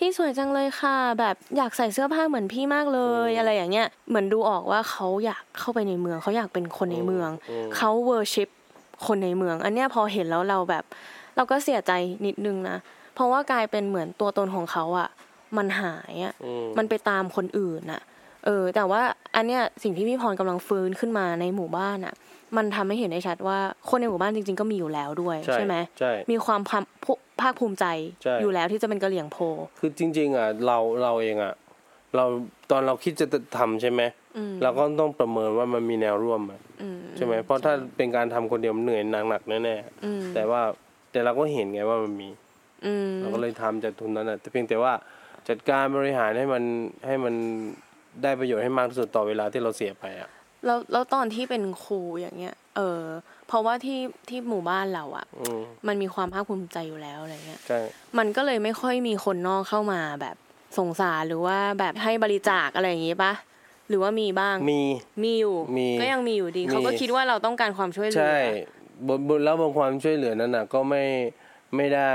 [0.04, 7.30] ี่สวยจังเลยค่ะ แบบอยากใส่เสื้อผ้าเหมือนพี่มากเลยอะไรอย่างเงี้ยเหมือนดูออกว่าเขาอยากเข้าไปในเมืองเขาอยากเป็นคนในเมือง
[7.68, 8.48] มเขาเวอร์ชิป
[9.06, 10.84] คนในเมือง อันเนี้ยพอเห็นแล้วเราแบบ
[11.36, 11.92] เราก็เสียใจ
[12.26, 12.76] นิดนึงนะ
[13.14, 15.08] เพราะว่ากลายเป็นเหมือนตัวตนของเขาอะ
[15.56, 18.00] มันหายอะอืมมันไปตามคนอื่นน่ะ
[18.44, 19.02] เออ แต่ว่า
[19.36, 22.14] อันเนี้ยสิ่งที่พี่พรกำลังฟื้นขึ้นมาในหมู่บ้านน่ะ
[22.56, 23.58] มันทำให้เห็นได้ชัดว่า
[23.88, 27.86] คนในหมู่บ้านจริง ๆ ก็มีอยู่แล้วด้วย ใช่ใช่ไหมใช่มีความภาคภูภาคภูมิใจ
[28.22, 29.36] ใช่อยู่แล้วที่จะเป็นกะเหลี่ยงโพ
[29.78, 31.54] คือจริง ๆอะเราเราเองอะ
[32.16, 32.24] เรา
[32.70, 33.26] ตอนเราคิดจะ
[33.58, 34.02] ทำใช่ไหม
[34.36, 40.62] อืมเราก็ต้องประเมินว่ามันมีแนวร่วมอะอืมใช่ไหมเพราะถ้าเป็นการทำคนเดียวมันเหนื่อยหนักๆแน่อืมๆแต่ว่า
[41.12, 42.28] แต่เราก็เห็นไงว่ามันมี
[42.86, 44.92] อืมเราก็เลยทำจากทุนนั้นอะแต่เพียงแต่ว่า
[45.48, 46.62] จัดการบริหารให้มัน
[47.06, 47.34] ให้มัน
[48.22, 50.30] ได้ประโยชน์ให้มากที่สุดต่อเวลาที่เราเสียไปอะ
[50.64, 53.02] แล้วแล้วตอนที่เป็นครูอย่างเงี้ย เออ
[53.48, 57.80] เพราะว่าที่ที่หมู่บ้านเราอะอืมมันมีความภาคภูมิใจอยู่แล้วอะไรเงี้ยใช่
[58.18, 60.36] มันก็เลยไม่ค่อยมีคนนอกเข้ามาแบบ
[60.78, 63.32] สงสารหรือว่าแบบให้บริจาคอะไรอย่างงี้ปะ
[63.88, 64.82] หรือว่ามีบ้างมี
[65.22, 68.38] มีอยู่มีก็ยังมีอยู่ดีมีเขาก็คิดว่าเราต้องการความช่วยเหลือใช่
[69.06, 71.04] บนบนแล้วบางความช่วยเหลือนั้นน่ะ ก็ไม่
[71.76, 72.10] ไม่ได้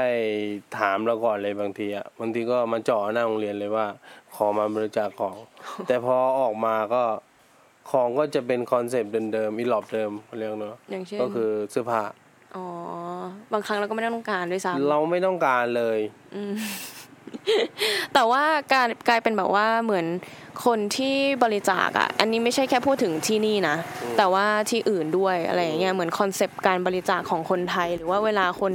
[0.77, 3.85] ถามเราก่อนเลยบางทีอะบางทีก็มาเจ่อหน้าโรงเรียนเลยว่า
[4.35, 5.35] ขอมาบริจาคของ
[5.87, 7.03] แต่พอออกมาก็
[7.91, 12.01] ของก็จะเป็น concept เดิมๆอีหรอบเดิมเรียกเนาะอย่างเช่นก็คือเสื้อผ้า
[12.55, 12.65] อ๋อ
[13.53, 15.99] บางครั้งเราก็ไม่ได้ต้องการด้วยซ้ำเราไม่ต้องการเลย
[18.13, 18.43] แต่ว่า
[18.73, 20.05] การกลายเป็นแบบว่าเหมือน
[20.65, 23.75] คนที่บริจาคอะ อันนี้ไม่ใช่แค่พูดถึงที่นี่นะ
[24.17, 28.71] แต่ว่าที่อื่นด้วยอะไรอย่างเงี้ยเหมือน concept การบริจาคของคนไทย หรือว่าเวลาคน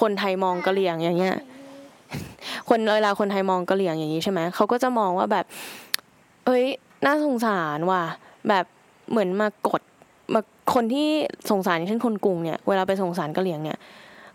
[0.00, 1.36] คนไทยมองกะเหรี่ยงอย่างเงี้ย
[2.68, 5.44] คนเวลาคนไทยมองกะเหรี่ยงอย่างนี้ใช่ไหมเขาก็จะมองว่าแบบ
[6.46, 6.64] เอ้ย
[7.06, 8.04] น่าสงสารว่ะ
[8.48, 8.64] แบบ
[9.10, 9.82] เหมือนมากด
[10.34, 10.40] มา
[10.74, 11.08] คนที่
[11.50, 13.78] สงสารอย่างเช่นคนกรุงเนี่ยเวลาไปสงสารกะเหรี่ยงเนี่ย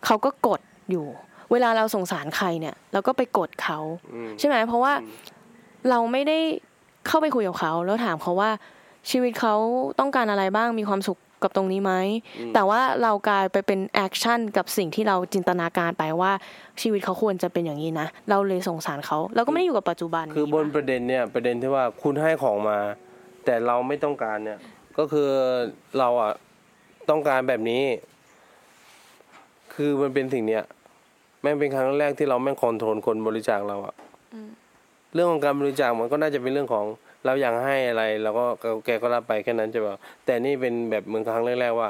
[0.06, 1.06] เขาก็กดอยู่
[1.52, 3.80] เวลาเราสงสารใครเนี่ย เราก็ไปกดเขา
[4.14, 4.94] อืมใช่ไหมเพราะว่า
[5.90, 6.40] เราไม่ได้
[7.08, 8.50] เข้าไปคุยกับเขา แล้วถามเขาว่า
[9.12, 9.56] ชีวิตเขา
[10.00, 11.94] ต้องการอะไรบ้างมีความสุขกับตรงนี้ไหม
[12.54, 16.32] แต่ว่าเรากลายไปเป็น action กับสิ่งที่เราจินตนาการไปว่า
[16.82, 22.78] ชีวิตเขาควรจะเป็นอย่างนี้นะเราเลยสงสารเขาเราก็ไม่ได้อยู่กับปัจจุบันคือบนประเด็นเนี่ยประเด็นที่ว่าคุณให้ของมา
[23.48, 24.60] แต่เราไม่ต้องการเนี่ย
[24.98, 25.30] ก็คือ
[26.00, 26.34] เราอะ
[27.10, 27.84] ต้องการแบบนี้
[29.74, 30.64] คือมันเป็นสิ่งเนี้ย
[31.42, 33.96] แม่งเป็นครั้งแรกที่เราแม่งคอนโทรลคนบริจาคเราอะ
[35.14, 36.86] เรื่องของการบริจาคมันก็น่าจะเป็นเรื่องของ
[37.26, 38.46] เราอยากให้อะไรเราก็
[38.86, 41.90] แกก็รับไปแค่นั้นใช่ป่ะแต่นี่เป็นแบบเหมือนครั้งแรกๆว่า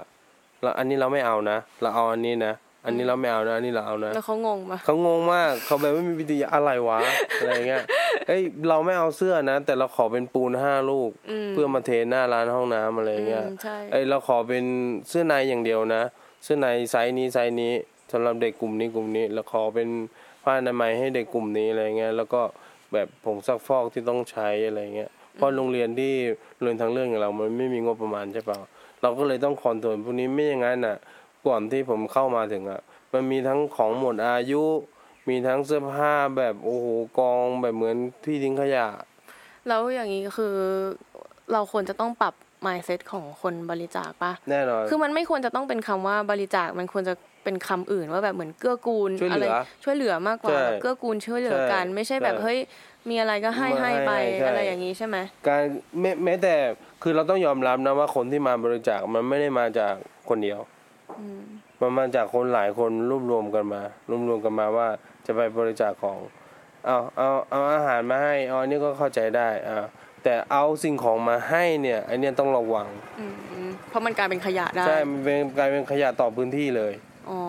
[0.61, 2.53] เราอันนี้เราไม่เอานะเราเอาอันนี้นะ
[2.85, 6.99] อันนี้เราไม่เอานะอันนี้เราเอานะแล้วเขางงปะเขางงมากเขาแบบไม่มีวิธีอะไรวะ
[7.39, 7.83] อะไรเงี้ย
[8.27, 11.09] เอ้ยเราไม่เอาเสื้อนะ แต่เราขอเป็นปูนห้าลูก
[11.51, 14.65] เพื่อมาเทหน้าลานห้องน้ำอะไรเงี้ยอืมใช่เอ้ยเราขอเป็น
[15.09, 16.03] เสื้อในอย่างเดียวนะ
[16.43, 17.73] เสื้อในไซส์นี้ไซส์นี้
[18.11, 19.89] สำหรับเด็กกลุ่มนี้กลุ่มนี้ แล้วขอเป็น
[20.43, 22.41] ผ้าอนามัยให้เด็กกลุ่มนี้อะไรเงี้ยแล้วก็
[22.93, 26.13] แบบผงซักฟอกที่ต้องใช้อะไรเงี้ยเพราะโรงเรียนที่
[26.55, 28.59] โรงเรียนทางเรื่องอย่างเรา มันไม่มีงบประมาณใช่เปล่า
[29.01, 30.97] เราก็เลยต้องคอนโทรลพวกนี้ไม่อย่างนั้นน่ะ
[31.47, 32.81] ก่อนที่ผมเข้ามาถึงอะ
[33.13, 34.63] มันมีทั้งของหมดอายุ
[35.29, 36.85] มีทั้งเสื้อผ้าแบบโอ้โห
[37.19, 38.87] กองแบบเหมือนที่ทิ้งขยะ
[39.67, 40.55] แล้วอย่างนี้คือ
[41.51, 42.33] เราควรจะต้องปรับ
[42.65, 47.13] mindset ของคนบริจาคปะแน่นอน คือมันไม่ควรจะต้องเป็นคำว่าบริจาค มันควรจะ
[47.43, 52.59] เป็นคำอื่นว่าแบบเหมือนเกื้อกูลช่วยเหลือไรช่วยเหลือมากกว่าใช่แบบเกื้อกูลช่วยเหลือกันใช่ไม่ใช่แบบใช่เฮ้ย
[53.09, 55.61] มีอะไรก็ให้มาให้ไปให้ใช่อะไรอย่างนี้ใช่ไหมการ
[56.01, 56.55] แม้แม้แต่
[57.03, 59.93] คือเราต้องยอมรับนะว่าคนที่มาบริจาคมันไม่ได้มาจาก
[60.29, 60.59] คนเดียว
[61.19, 61.41] อืม
[61.81, 64.87] มันมาจากคนหลายคนรวบรวมกันมารวบรวมกันมาว่า
[65.27, 66.17] จะไปบริจาคของ
[66.85, 69.85] เอาเอาเอาอาหารมาให้เอาอันนี้ก็เข้าใจได้อ่า
[70.23, 72.87] แต่เอาสิ่งของมาให้เนี่ยอันเนี้ยต้องระวัง
[73.19, 76.93] อืมอืมเพราะมันกลายเป็นขยะได้ใช่มันเป็นกลายเป็นขยะต่อพื้นที่เลย
[77.29, 77.41] อ๋อ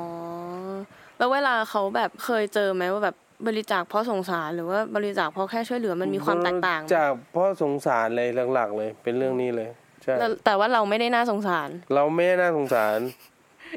[1.19, 9.69] แล้วเวลาเขาแบบเคยเจอไหมว่าแบบบริจาคเพราะสงสารหรือว่าบริจาคเพราะแค่ช่วยเหลือมันมีความแตกต่างไหมจากเพราะสงสารเลยหลักๆ เลย เป็นเรื่องนี้เลย
[10.03, 12.99] ใช่แต่แต่ว่าเราไม่ได้น่าสงสาร เราไม่ได้น่าสงสาร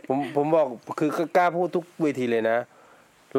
[0.07, 0.67] ผมผมบอก
[0.99, 2.57] คือกล้าพูดทุกเวทีเลยนะ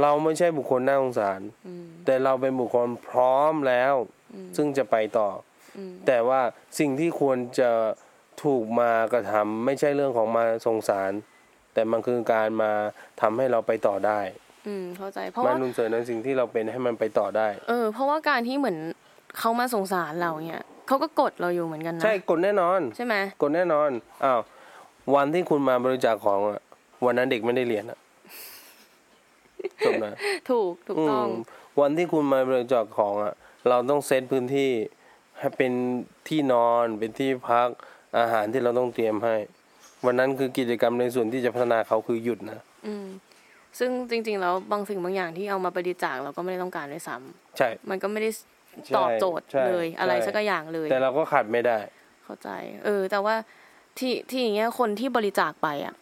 [0.00, 3.94] เราไม่ใช่บุคคลน่าสงสารอืมแต่เราเป็นบุคคลพร้อมแล้ว
[4.34, 5.28] อืมซึ่งจะไปต่อ
[5.76, 6.40] อืมแต่ว่า
[6.78, 7.70] สิ่งที่ควรจะ
[8.44, 11.12] ถูกมากระทำไม่ใช่เรื่องของมาสงสาร
[11.74, 12.72] แต่มันคือการมา
[13.20, 14.20] ทำให้เราไปต่อได้
[14.66, 18.78] อืมเข้าใจเพราะมาว่านุนเสริมในสิ่งที่เราเป็นให้มันไปต่อได้ เออ เพราะว่าการที่เหมือน
[19.38, 23.90] เขามาสงสารเราเนี่ยเขาก็กดเราอยู่เหมือนกันนะใช่กดแน่นอน ใช่ไหมกดแน่นอน
[24.24, 24.40] อ้าว
[25.14, 26.60] วันที่คุณมาบริจาคของอะ
[27.04, 27.98] วันนั้นเด็กไม่ได้เรียนอะ
[29.86, 30.14] จบนะ
[30.50, 31.30] ถูกถูกต้องม
[31.80, 33.34] วันที่คุณมาบริจาคของอะ
[33.68, 34.70] เราต้องเซตพื้นที่
[35.38, 35.72] ให้เป็น
[36.28, 37.68] ที่นอนเป็นที่พัก
[38.18, 39.36] อาหารที่เราต้องเตรียมให้
[40.06, 43.06] วันนั้นคือกิจกรรมในส่วนที่จะพัฒนาเขาคือหยุดนะอืม
[43.78, 48.30] ซึ่งจริง ๆ แล้วบางสิ่งบางอย่างที่เอามาบริจาคเราก็ไม่ได้ต้องการด้วยซ้ำใช่ มันก็ไม่ได้
[48.86, 51.78] ใช่ตอบโจทย์ใช่เลยอะไรใช่สักอย่างเลย แต่เราก็ขาดไม่ได้
[52.24, 52.48] เข้าใจ
[52.84, 53.34] เออ แต่ว่า
[53.98, 55.94] ที่ที่อย่างเงี้ยคนที่บริจาคไปอะ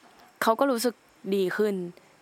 [0.42, 0.94] เขาก็รู้สึก
[1.36, 1.74] ดีขึ้น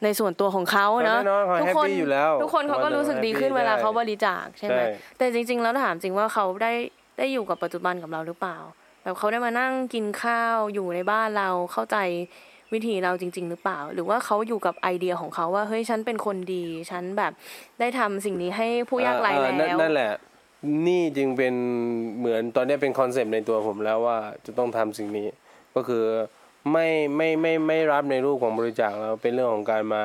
[0.05, 4.87] ในส่วนตัวของเขาเนอะแน่นอนเขาทุกแฮปคนปี้อยู่แล้วทุกคนเขาก็รู้สึกดีขึ้นแฮปปี้เวลาเขาใช่บริจาคใช่ไหมใช่
[5.19, 6.73] แต่จริง ๆ แล้วถามจริงว่าเขาได้
[7.19, 8.57] ได้อยู่กับปัจจุบันกับเราหรือเปล่า
[9.03, 11.97] แบบเขาได้มานั่งกินข้าวอยู่ในบ้านเราเข้าใจ
[12.73, 17.33] วิธีเราจริง ๆ หรือเปล่า หรือว่าเขาอยู่กับไอเดียของเขาว่าเฮ้ยฉันเป็นคนดี ฉันแบบ
[17.81, 20.13] ได้ทำสิ่งนี้ให้ผู้ยากไร้เออแล้นั่นวนั่นแหละ
[20.87, 21.55] นี่จึงเป็น
[22.19, 25.27] เหมือนตอนนี้เป็นคอนเซปต์ในตัวผมแล้วว่าจะต้องทำสิ่งนี้
[25.75, 26.05] ก็คือ
[26.73, 30.05] ไม่ไม่ไม่ไม่รับในรูปของบริจาคแล้วเป็นเรื่องของการมา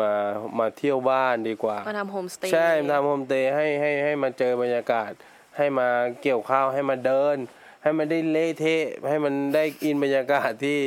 [0.00, 0.10] มา
[0.58, 5.10] มาเที่ยวบ้านดีกว่า มาทำโฮมสเตย์ใช่ทำโฮมสเตย์ให้ให้ให้มาเจอบรรยากาศ
[5.56, 5.88] ให้มา
[6.22, 7.36] เกี่ยวข้าวให้มาเดิน
[7.82, 10.78] ให้มันได้เละเทะให้มันได้อินบรรยากาศที่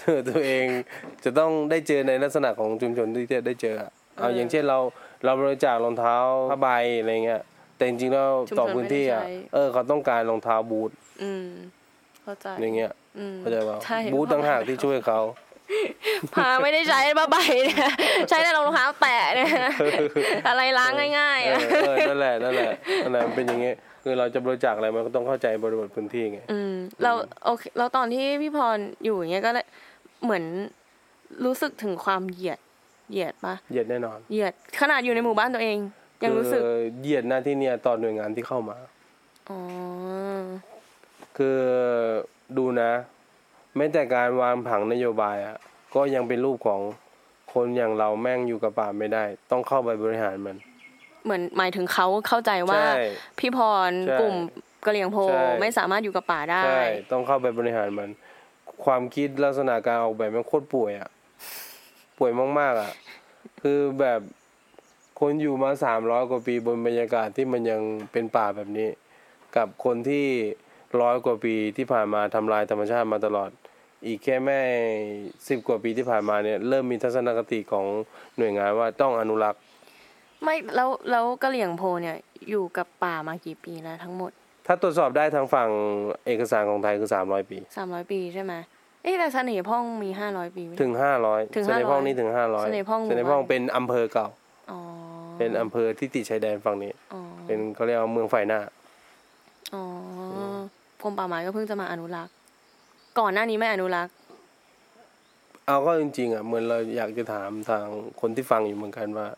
[0.00, 0.66] เธอตัวเอง
[1.24, 4.78] จะต้องได้เจอในลักษณะของชุมชนที่จะได้เจออะเอาอย่างเช่นเรา
[5.24, 6.16] เราบริจาครองเท้า
[6.50, 6.68] ผ้าใบ
[7.00, 7.42] อะไรเงี้ย
[7.76, 9.22] แต่จริงๆแล้วต่อพื้นที่อะ
[9.54, 10.90] เออเขาต้องการรองเท้าบูท
[11.22, 11.46] อืม
[12.22, 13.01] เข้าใจอย่างเงี้ยอืม
[13.40, 15.20] เข้าใจป่าใช่บูทต่างหากที่ช่วยเขา
[16.34, 17.90] พาไม่ได้ใช้บ้าใบเนี่ย
[18.28, 19.50] ใช้แต่รองเท้าแตะเนี่ย
[20.48, 22.72] อะไรล้างง่ายๆเออะอเออนั่นแหละนั่นแหละ
[23.02, 26.72] นั่นแหละมันเป็นอย่างเงี้ยคือเราจะบริจาคอะไรมันก็ต้องเข้าใจบริบทพื้นที่ไงอืม
[27.02, 27.12] เรา
[27.44, 29.66] โอเคเราตอนที่พี่พรอยู่อย่างเงี้ยก็เลย
[30.24, 30.44] เหมือน
[31.44, 32.58] รู้สึกถึงความเหยียด
[33.10, 35.78] เหยียดปะเหยียดแน่นอน เหยียดขนาดอยู่ในหมู่บ้านตัวเอง
[36.24, 38.76] ยังรู้สึกคือเหยียดหน้าที่เนี่ยต่อหน่วยงานที่เข้ามา
[39.48, 39.58] อ๋อ
[41.36, 41.58] คือ
[42.58, 42.90] ดูนะ
[43.76, 45.56] แม้แต่การวางผังนโยบายอะ
[45.94, 46.80] ก็ยังเป็นรูปของ
[47.52, 50.56] คนอย่างเราแม่งอยู่กับป่าไม่ได้ ต้องเข้าไปบริหารมัน
[51.24, 52.94] เหมือนหมายถึงเขาเข้าใจว่าใช่
[53.38, 54.36] พี่พรใช่กลุ่ม
[54.86, 58.10] กะเหรี่ยงโพใช่ไม่สามารถอยู่กับป่าได้ใช่ต้องเข้าไปบริหารมัน
[58.84, 61.08] ความคิดลักษณะการออกแบบมันโคตรป่วยอะ
[62.18, 62.92] ป่วยมากๆอะ
[63.62, 64.20] คือแบบ
[65.20, 67.80] คนอยู่มาสามร้อยกว่าปีบนบรรยากาศที่มันยัง
[68.12, 68.88] เป็นป่าแบบนี้
[69.56, 70.26] กับคนที่
[71.00, 73.50] ร้อยกว่าปีที่ผ่านมาทำลายธรรมชาติมาตลอด
[74.06, 74.60] อีกแค่แม่
[75.48, 77.86] สิบกว่าปีที่ผ่านมาเนี่ยเริ่มมีทัศนคติของ
[78.36, 79.60] หน่วยงานว่าต้องอนุรักษ์
[80.44, 82.16] ไม่แล้วแล้วกะเหรี่ยงโพเนี่ย
[82.50, 84.30] อยู่กับป่ามากี่ปีแล้วทั้งหมด
[84.66, 85.68] ถ้าตรวจสอบได้ทางฝั่ง
[86.26, 88.54] เอกสารของไทยคือสามร้อยปีสามร้อยปีใช่ไหม
[89.02, 94.28] เอ๊ะแต่เสน่ห์พ่องมีห้าร้อยปีไหมถึงห้าร้อยถึงเสน่ห์พ่อง500นี่ถึงห้าร้อยเสน่ห์พ่องหมู่เสน่ห์พ่องบ้านเป็นอำเภอเก่า
[94.70, 94.80] อ๋อ
[95.38, 98.60] เป็นอำเภอที่ติดชายแดนฝั่งนี้อ๋อเป็นเขาเรียกว่าเมืองฝ่ายหน้า
[99.74, 99.84] อ๋อ
[101.02, 102.34] กรมป่าไม้ก็เพิ่งจะมาอนุรักษ์
[103.18, 104.14] ก่อนหน้านี้ไม่อนุรักษ์
[105.66, 107.86] เอาก็จริง ๆ อะ เหมือนเราอยากจะถามทาง
[108.20, 109.28] คนที่ฟังอยู่เหมือนกันว่า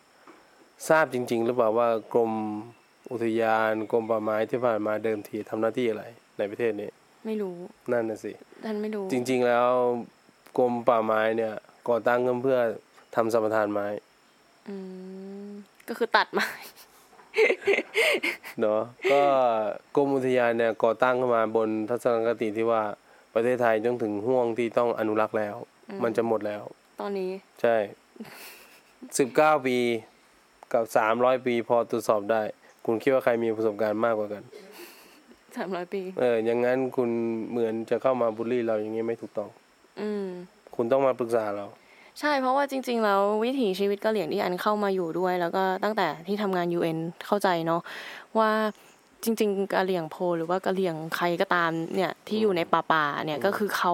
[0.89, 2.31] ทราบจริง ๆ หรือเปล่าว่ากรม
[3.11, 6.03] อุทยานกรมป่าไม้ที่ผ่านมาเดิมทีทำหน้าที่อะไร
[6.37, 6.89] ในประเทศนี้
[7.25, 7.55] ไม่รู้
[7.91, 8.31] นั่นน่ะสิ
[8.65, 9.69] ท่านไม่รู้ จริง ๆ แล้ว
[10.57, 11.53] กรมป่าไม้เนี่ย
[11.89, 12.59] ก่อตั้งขึ้นเพื่อ
[13.15, 13.87] ทำสัมปทานไม้
[14.67, 14.75] อื
[15.45, 15.47] ม
[15.87, 16.47] ก็คือตัดไม้
[18.61, 19.21] เนาะก็
[19.95, 22.83] กรมอุทยานเนี่ยก่อตั้งขึ้นมาบนทัศนคติที่ว่า
[23.33, 25.55] ประเทศไทยต้องถึงห่วงที่ต้องอนุรักษ์แล้ว
[26.03, 26.63] มันจะหมดแล้ว
[27.01, 27.75] ตอนนี้ ใช่
[29.17, 29.77] สิบเก้าปี
[30.73, 32.41] กับสามร้อยปีพอตรวจสอบได้
[32.85, 34.43] คุณคิดว่าใครมีประสบการณ์มากกว่ากัน
[35.57, 37.09] สามร้อยปี เออ อย่างนั้นคุณ
[37.51, 39.49] เหมือนจะเข้ามาบูลลี่เราอย่างนี้ไม่ถูกต้อง
[40.01, 40.27] อืม
[40.75, 41.65] คุณต้องมาปรึกษาเรา
[42.19, 47.81] ใช่เพราะว่าจริง ๆ แล้ววิถีชีวิตกะเหลี่ยงที่อันเข้ามาอยู่ด้วย แล้วก็ตั้งแต่ที่ทำงาน UN เข้าใจเนาะ
[48.39, 48.51] ว่า
[49.23, 53.93] จริง ๆกะเหลี่ยงโพหรือว่ากะเหลี่ยงใครก็ตามเนี่ยที่อยู่ในป่าป่าๆเนี่ยก็คือเขา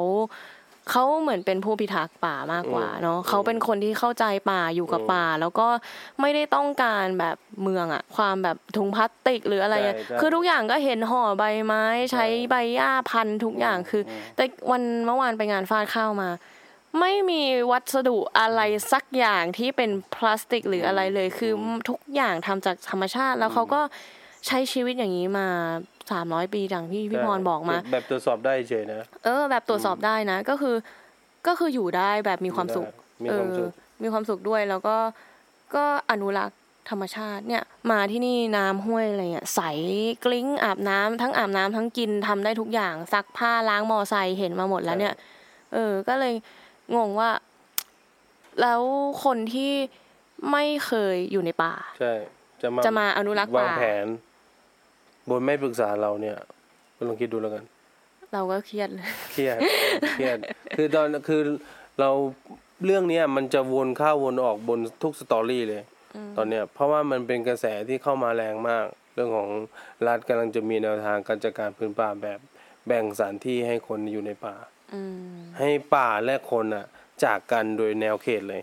[0.90, 5.68] เขาเหมือนเป็นผู้พิทักษ์ป่ามากกว่าเนาะเขาเป็นคนที่เข้าใจป่าอยู่กับป่า แล้วก็
[6.22, 16.30] ไม่ได้ต้องการแบบเมืองอะความแบบถุงพลาสติกหรืออะไรอะใช่ใช่คือทุกอย่างก็เห็นห่อใบไม้ ใช้ใบหญ้าพันทุกอย่างคืออแต่วันเมื่อวานไปงานฟาดข้าวมา
[17.00, 21.52] ไม่มีวัสดุอะไรสักอย่างที่เป็นพลาสติกหรืออะไรเลย คือ
[21.90, 23.82] ทุกอย่างทำจากธรรมชาติ แล้วเขาก็
[24.48, 25.48] ใช้ชีวิตอย่างนี้มา
[26.12, 30.76] สามร้อยปีอย่างที่พี่พรบอกมา แบบตรวจสอบได้เฉยนะ เออ แบบตรวจสอบได้นะ ก็คือ
[31.48, 32.88] ก็คืออยู่ได้แบบมีความสุข
[33.24, 34.96] มีความสุขเออมีความสุขด้วยแล้วก็
[35.76, 39.62] ก็อนุรักษ์ธรรมชาติเนี่ย มาที่นี่น้ำห้วยอะไรเงี้ยใส
[40.26, 45.14] กลิ้งอาบน้ำทั้งอาบน้ำทั้งกินทำได้ทุกอย่างซักผ้าล้างมอไซค์เห็นมาหมดแล้วเนี่ย
[45.74, 46.34] เออ ก็เลย
[46.96, 47.32] งงว่า
[48.62, 48.82] แล้ว
[49.24, 49.74] คนที่
[50.52, 52.14] ไม่เคยอยู่ในป่า ใช่
[52.62, 54.06] จะมาจะมาอนุรักษ์วางป่าแผน
[55.30, 56.38] บนไม่ปรึกษาเราเนี่ย
[56.96, 57.64] คุณลองคิดดูแล้วกัน
[58.34, 59.58] เราก็เครียดเลยเครียด
[60.12, 60.38] เครียด
[60.78, 61.42] คือตอนคือ
[62.00, 62.10] เรา
[62.86, 65.82] เรื่องเนี้ยมันจะวนเข้าวนออกบนทุกสตอรี่เลย
[66.38, 69.50] ตอนเนี้ย เพราะว่ามันเป็นกระแสที่เข้ามาแรงมาก เรื่องของ
[70.08, 72.40] รัฐกำลังจะมีแนวทางการจัดการพื้นป่าแบบ
[72.88, 74.81] แบ่งสถานที่ให้คนอยู่ในป่าอืม
[75.58, 76.86] ให้ป่าและคนอะ
[77.24, 78.62] จากกันโดยแนวเขตเลย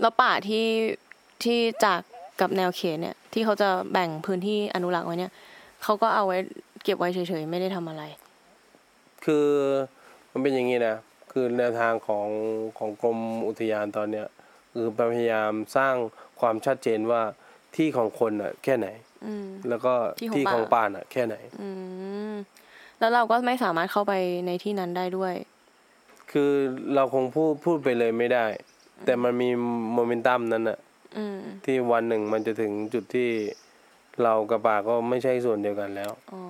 [0.00, 0.66] แล้วป่าที่
[1.42, 2.00] ที่จาก
[2.40, 5.32] กับแนวเขตเนี่ย ที่เขาจะแบ่งพื้นที่อนุรักษ์ไว้เนี่ย
[5.82, 6.38] เขาก็เอาไว้
[6.82, 8.02] เก็บไว้เฉยๆไม่ได้ทำอะไร
[9.24, 9.48] คือ
[10.32, 10.96] มันเป็นอย่างนี้นะ
[11.32, 12.28] คือแนวทางของ
[12.78, 14.26] ของกรมอุทยานตอนเนี้ย
[14.72, 15.94] คือพยายามสร้าง
[16.40, 17.22] ความชัดเจนว่า
[17.76, 18.88] ที่ของคนอะ แค่ไหน
[19.26, 21.68] อืมแล้วก็ที่ของที่ของป่าป่าอะ แค่ไหนอื
[22.32, 22.34] ม
[22.98, 24.12] แล้วเราก็ไม่สามารถเข้าไป
[24.46, 25.34] ในที่นั้นได้ด้วย
[26.32, 26.52] คือ
[26.94, 28.46] เราคงพูดพูดไปเลยไม่ได้
[29.04, 29.48] แต่มันมี
[29.94, 30.78] โมเมนตัมนั้นอะ
[31.16, 33.28] อืมที่วันหนึ่งมันจะถึงจุดที่
[34.22, 36.42] เรากับป่าก็ไม่ใช่ส่วนเดียวกันแล้วอ๋อ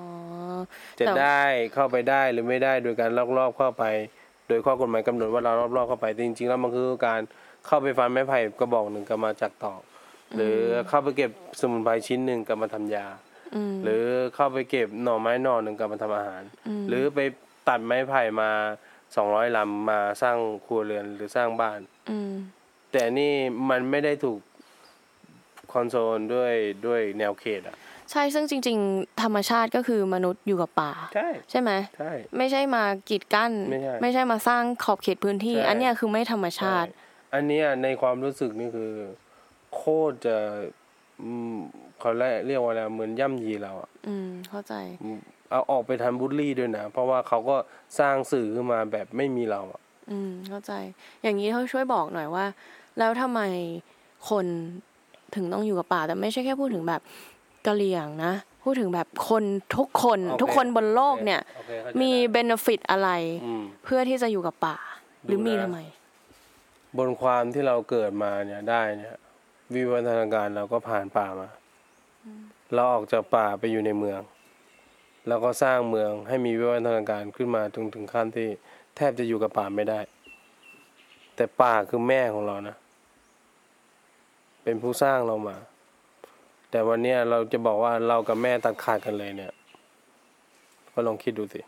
[0.98, 1.42] จะแต่ได้
[1.74, 3.84] เข้าไปได้หรือไม่ได้โดยการลักลอบเข้าไป
[4.48, 7.20] โดยข้อกฎหมายกำหนดว่าเราลักลอบเข้าไปแต่จริงๆแล้วมันคือการ
[7.66, 9.80] เข้าไปฟันไม้ไผ่กระบอกหนึ่งกลับมาจากตอก
[10.36, 10.56] หรือ
[10.88, 11.30] เข้าไปเก็บ
[11.60, 13.33] สมุนไพรชิ้นหนึ่งกลับมาทำยาอืม
[13.84, 16.42] หรือเข้าไปเก็บหน่อไม้หน่อหนึ่งกลับมาทำอาหาร
[16.88, 17.18] หรือไป
[17.68, 18.50] ตัดไม้ไผ่มา
[19.16, 20.36] สองร้อยลำมาสร้าง
[20.66, 22.32] ครัวเรือนหรือสร้างบ้านอืม
[22.92, 23.32] แต่นี่
[23.70, 24.40] มันไม่ได้ถูก
[25.72, 26.54] คอนโซลด้วย
[26.86, 27.76] ด้วยแนวเขตอะ
[28.10, 36.88] ใช่ซึ่งจริง ๆ ธรรมชาติก็คือมนุษย์อยู่กับป่า ใช่ใช่ไหมใช่ไม่ใช่มากีดกั้น ไม่ใช่ไม่ใช่มาสร้างขอบเขตพื้นที่ใช่อันเนี้ยคือไม่ธรรมชาติ
[37.34, 38.92] อันเนี้ยในความรู้สึกนี่คือ
[39.74, 40.83] โคตรจะอืม
[42.00, 44.74] เขาเรียกเรียกว่าอะไรเหมือนย่ำยีเราอะอืม เข้าใจ
[45.04, 45.18] อืม
[45.50, 47.56] เอาออกไปทำบูลลี่ด้วยนะ เพราะว่าเขาก็
[47.98, 50.72] สร้างสื่อขึ้นมาแบบไม่มีเราอะอืม เข้าใจ
[51.22, 52.44] อย่างนี้เขาช่วยบอกหน่อยว่า
[52.98, 53.40] แล้วทำไม
[54.30, 54.46] คน
[55.34, 57.00] ถึงต้องอยู่กับป่า แต่ไม่ใช่แค่พูดถึงแบบ
[57.66, 58.32] กะเหรี่ยงนะ
[58.64, 59.44] พูดถึงแบบคน
[59.76, 63.10] ทุกคนโอเคทุกคนบนโลกเนี่ยโอคเข้าใจมีได้เบนฟิตอะไร
[63.44, 64.76] อืมเพื่อที่จะอยู่กับป่า
[65.24, 65.78] หรือดูนะมีทำไม
[66.98, 69.16] บนความที่เราเกิดมาเนี่ยได้เนี่ย
[69.72, 71.48] วิวัฒนาการเราก็ผ่านป่ามา
[72.74, 74.20] เราออกจากป่าไปอยู่ในเมือง
[75.28, 78.48] แล้วก็สร้างเมืองให้มีวิวัฒนาการขึ้นมาถึงถึงขั้นที่
[78.96, 80.00] แทบจะอยู่กับป่าไม่ได้
[81.36, 82.76] แต่ป่าคือแม่ของเรานะ
[84.62, 85.56] เป็นผู้สร้างเรามา
[86.70, 89.52] แต่วันเนี้ยเราจะบอกว่าเรากับแม่ตัดขาดกันเลยเนี่ย
[90.92, 91.60] ก็ลองคิดดูสิ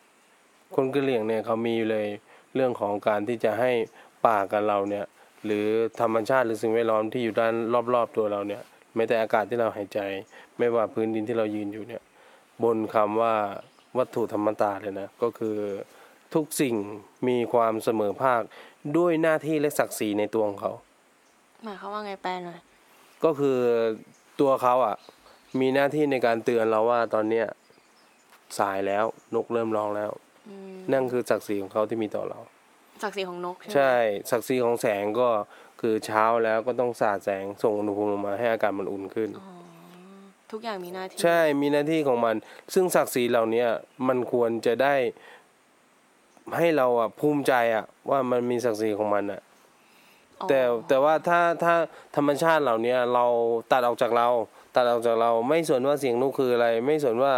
[0.74, 2.06] คนกะเหรี่ยงเนี่ยเขามีเลย
[2.54, 3.70] เรื่องของการที่จะให้
[4.26, 5.04] ป่ากับเราเนี่ย
[5.46, 5.66] หรือ
[6.00, 7.54] ธรรมชาติหรือสิ่งแวดล้อมที่อยู่ด้าน
[7.94, 8.62] รอบๆตัวเราเนี่ย
[8.94, 9.98] แม้แต่อากาศที่เราหายใจ
[10.58, 12.02] ไม่ว่าพื้นดินที่เรายืนอยู่เนี่ย
[12.62, 13.34] บนคำว่า
[13.98, 15.56] วัตถุธรรมตาเลยนะก็คือ
[16.34, 16.74] ทุกสิ่ง
[17.28, 18.40] มีความเสมอภาค
[18.96, 20.72] ด้วยหน้าที่และศักดิ์ศรีในตัวของเขา
[21.64, 22.58] หมายเขามว่าไงแปลหน่อย
[23.24, 23.58] ก็คือ
[24.40, 24.96] ตัวเขาอะ
[25.60, 27.46] มีหน้าที่ในการเตือนเราว่าตอนเนี้ย
[28.58, 29.04] สายแล้ว
[29.34, 30.10] นกเริ่มร้องแล้ว
[30.48, 32.38] อืมนั่นคือศักดิ์ศรีของเขาที่มีต่อเรา
[33.02, 33.94] ศักดิ์ศรีของนกใช่ไหมใช่
[34.30, 35.28] ศักดิ์ศรีของแสงก็
[35.80, 39.48] คือเช้าแล้วก็ต้องสาดแสงส่งอุณหภูมิลงมาให้อากาศมันอุ่นขึ้นอ๋อ
[40.52, 42.36] ทุกอย่างมีหน้าที่ ใช่มีหน้าที่ของมัน
[42.74, 43.68] ซึ่งศักดิ์ศรีเหล่าเนี้ย
[44.08, 44.94] มันควรจะได้
[46.56, 49.40] ให้เราอะภูมิใจอะ ว่ามันมีศักดิ์ศรีของมันอะ
[50.40, 51.74] อ๋อแต่แต่ว่าถ้าถ้า
[52.16, 53.26] ธรรมชาติเหล่าเนี้ยเรา
[53.72, 54.28] ตัดออกจากเรา
[54.76, 57.34] ตัดออกจากเราไม่สนว่าเสียงนกคืออะไร ไม่สนว่า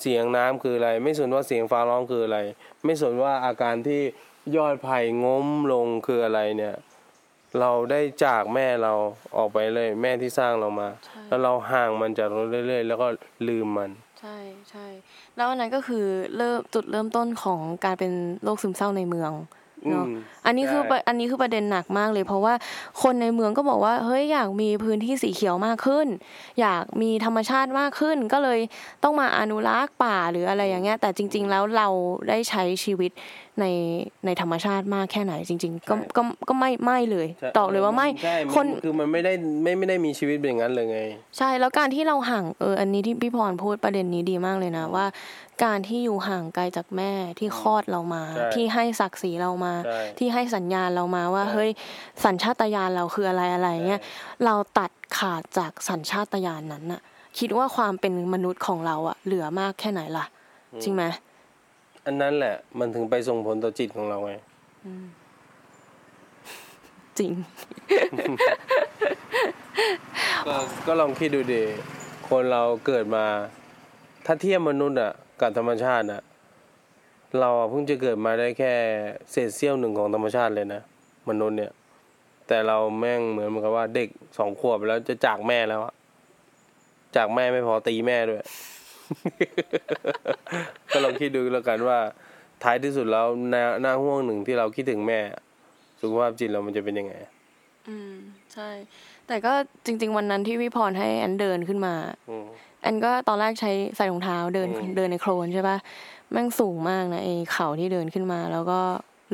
[0.00, 2.38] เสียงน้ำคืออะไร ไม่สนว่าเสียงฟ้าร้องคืออะไร
[2.84, 4.02] ไม่สนว่าอาการที่
[4.56, 6.74] ยอดไผ่ง้มลงคืออะไรเนี่ย
[7.60, 8.92] เราได้จากแม่เรา
[9.36, 13.06] ออกไปเลยแม่ที่สร้างเรามาใช่แล้วเราห่างมันจากเราเรื่อยๆ แล้วก็
[13.48, 14.36] ลืมมัน ใช่
[14.70, 14.86] ใช่
[15.36, 16.04] แล้วอันนั้นก็คือ
[16.36, 18.12] เริ่มจุดเริ่มต้นของการเป็น
[18.44, 19.32] โรคซึมเศร้าในเมือง
[19.90, 22.54] เนาะอืมอันนี้คือใช่ประอันนี้คือประเด็นหนักมากเลย เพราะว่า
[23.02, 26.06] คนในเมืองก็บอกว่าเฮ้ยอยากมีพื้นที่สีเขียวมากขึ้น
[26.60, 28.58] อยากมีธรรมชาติมากขึ้น ก็เลย
[29.02, 31.88] ต้องมาอนุรักษ์ป่าหรืออะไรอย่างเงี้ย แต่จริง ๆ แล้วเรา
[32.28, 33.10] ได้ใช้ชีวิต
[33.60, 33.66] ใน
[34.26, 40.98] ในธรรมชาติมากแค่ไหนจริง ๆ ก็ก็ก็ไม่ไม่เลยใช่ตอบเลยว่าไม่ใช่คนคือมันไม่ได้ไม่ไม่ได้มีชีวิตเป็นอย่างนั้นเลยไง
[41.38, 45.06] ใช่แล้วการที่เราห่างเอออันนี้ที่พี่พรพูดประเด็นนี้ดีมากเลยนะว่า
[45.64, 51.70] การที่อยู่ห่างไกลจากแม่ที่คลอดเรามาใช่ที่ให้ศักดิ์ศรีเรามาใช่ที่ให้สัญญาณเรามาว่าใช่เฮ้ย
[52.24, 54.00] สัญชาตญาณเราคืออะไรอะไรเงี้ย
[54.44, 57.00] เราตัดขาดจากสัญชาตญาณนั้นน่ะ
[57.38, 60.24] คิดว่าความเป็นมนุษย์ของเราอะเหลือมากแค่ไหนล่ะ
[60.82, 61.04] จริงไหม
[62.06, 64.32] อันนั้นแหละ มันถึงไปส่งผลต่อจิตของเราไง
[67.18, 67.32] จริง
[70.46, 71.62] ก็ก็ลองคิดดูดิ
[72.28, 73.24] คนเราเกิดมา
[74.26, 76.22] ถ้าเทียบมนุษย์อะ กับธรรมชาติอะ
[77.40, 78.72] เราอะเพิ่งจะเกิดมาได้แค่
[79.30, 80.82] เศษเสี้ยวหนึ่งของธรรมชาติเลยนะ
[81.28, 81.72] มนุษย์เนี่ย
[82.48, 85.94] แต่เราแม่งเหมือนเหมือนกับว่าเด็กสองขวบแล้วจะจากแม่แล้วอะ
[87.16, 88.40] จากแม่ไม่พอตีแม่ด้วย
[90.92, 91.98] ก็ลองคิดดูแล้วกันว่า
[92.62, 95.20] ท้ายที่สุดแล้วหน้าหน้าห่วงหนึ่งที่เราคิดถึงแม่
[96.00, 97.14] สุขภาพจิตเรามันจะเป็นยังไง
[97.88, 98.14] อืม
[98.52, 98.70] ใช่
[99.26, 99.52] แต่ก็
[99.86, 101.94] จริง ๆ วันนั้นที่พี่พรให้แอนเดินขึ้นมา
[102.84, 105.76] อืมแอนก็ตอนแรกใช้ใส่รองเท้าเดินอืมเดินในโคลนใช่ปะ
[106.32, 108.80] แม่งสูงมากนะไอ้เขาที่เดินขึ้นมา แล้วก็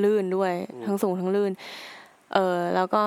[0.02, 0.52] ลื่นด้วย
[0.84, 1.52] ทั้งสูงทั้งลื่น
[2.34, 3.02] เออแล้วก็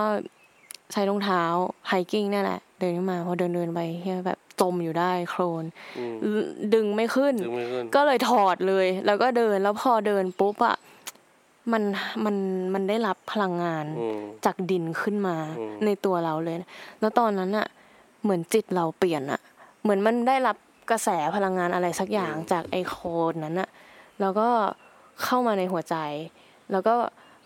[0.91, 1.43] ใช้รองเท้า
[1.87, 5.63] hiking เนี่ยแหละ เดินขึ้นมาพอเดินเดินไปเฮียแบบจมอยู่ได้โคลน
[5.97, 6.03] อื
[6.37, 6.41] ม
[6.73, 10.77] ดึงไม่ขึ้นดึงไม่ขึ้น ก็เลยถอดเลย แล้วก็เดินแล้วพอเดินปุ๊บอะ
[11.71, 11.83] มัน
[12.25, 12.35] มัน
[12.73, 16.55] มันได้รับพลังงานอืมจากดินขึ้นมาอืมในตัวเราเลย
[16.99, 17.67] แล้วตอนนั้นอะ
[18.23, 19.41] เหมือนจิตเราเปลี่ยนอะ
[19.81, 20.57] เหมือนมันได้รับ
[20.91, 22.95] กระแสพลังงานอะไรสักอย่างจากไอ้โคล
[23.31, 23.69] นนั้นอะ
[24.21, 24.49] แล้วก็
[25.23, 25.95] เข้ามาในหัวใจ
[26.71, 26.95] แล้วก็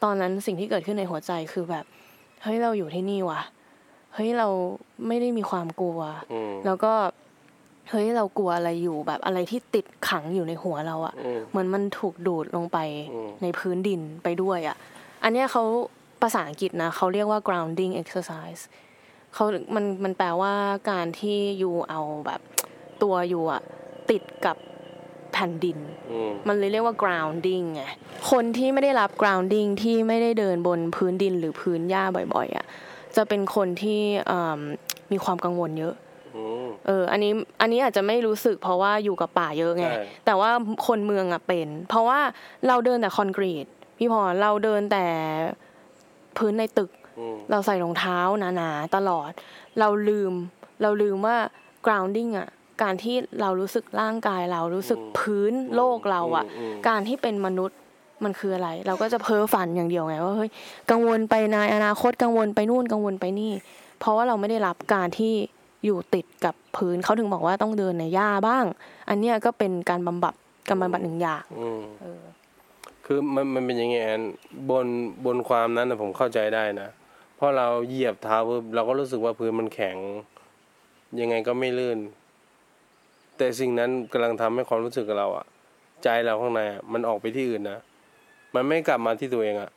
[0.03, 1.85] ตอนนั้นสิ่งที่เกิดขึ้นในหัวใจคือแบบ
[2.43, 3.41] เฮ้ยเราอยู่ที่นี่ว่ะ
[4.13, 4.47] เฮ้ยเรา
[5.07, 5.99] ไม่ได้มีความกลัว
[6.31, 6.93] อืมแล้วก็
[7.89, 12.77] เฮ้ยเรากลัวอะไรอยู่แบบอะไรที่ติดขังอยู่ในหัวเราอะอืมเหมือนมันถูกดูดลงไป
[13.13, 14.77] อืมในพื้นดินไปด้วยอะ
[15.23, 15.63] อันเนี้ยเขา
[16.21, 18.61] ภาษาอังกฤษนะเขาเรียกว่า grounding exercise
[19.35, 19.45] เขา
[19.75, 20.53] มันมันแปลว่า
[20.91, 22.41] การที่อยู่เอาแบบ
[23.03, 23.61] ตัวอยู่อะ
[24.09, 24.57] ติดกับ
[25.33, 25.77] แผ่นดิน
[26.11, 27.83] อืมมันเลยเรียกว่า grounding ไง
[28.31, 32.65] คนที่ไม่ได้รับ grounding ที่ไม่ได้เดินบนพื้นดินหรือพื้นหญ้าบ่อยๆอะ่ะ
[33.15, 34.59] จะเป็นคนที่อืม
[35.11, 35.93] มีความกังวลเยอะ
[36.35, 40.51] อืมเออ อันนี้ อันนี้อาจจะไม่รู้สึกเพราะว่าอยู่กับป่าเยอะไงใช่แต่ว่า
[40.87, 42.19] คนเมืองอะเป็น เพราะว่า
[42.67, 43.65] เราเดินแต่คอนกรีต
[43.97, 45.05] พี่พรเราเดินแต่
[46.37, 47.04] พื้นในตึกอืม
[47.51, 49.31] เราใส่รองเท้าหนาๆตลอด
[49.79, 50.33] เราลืม
[50.81, 51.37] เราลืมว่า
[51.85, 52.49] grounding อะ
[52.83, 57.77] การที่เรารู้สึกร่างกายเรารู้สึกพื้นโลกเราอะอืมการที่เป็นมนุษย์
[58.23, 60.51] มันคืออะไร เราก็จะเพ้อฝันอย่างเดียวไงว่าเฮ้ย
[60.91, 63.51] กังวลไปในอนาคตกังวลไปนู่นกังวลไปนี่
[63.99, 65.33] เพราะว่าเราไม่ได้รับการที่
[65.85, 68.65] อยู่ติดกับพื้นเขาถึงบอกว่าต้องเดินในหญ้าบ้าง
[69.09, 70.33] อันเนี้ยก็เป็นการบำบัด
[70.67, 72.23] การบำบัดหนึ่งอย่างอืมเออ
[73.05, 74.21] คือมันมันเป็นอยังไงแอน
[74.69, 74.85] บน
[75.25, 79.97] บนความนั้นนะผมเข้าใจได้นะเพราะเราเหยียบเท้าปุ๊บเราก็รู้สึกว่าพื้นมันแข็ง
[81.19, 81.99] ยังไงก็ไม่ลื่น
[83.37, 85.45] แต่สิ่งนั้นกำลังทำให้ความรู้สึกกับเราอะ
[86.03, 87.79] ใจเราข้างในอะมันออกไปที่อื่นนะ
[88.55, 89.71] มันไม่กลับมาที่ตัวเองอะ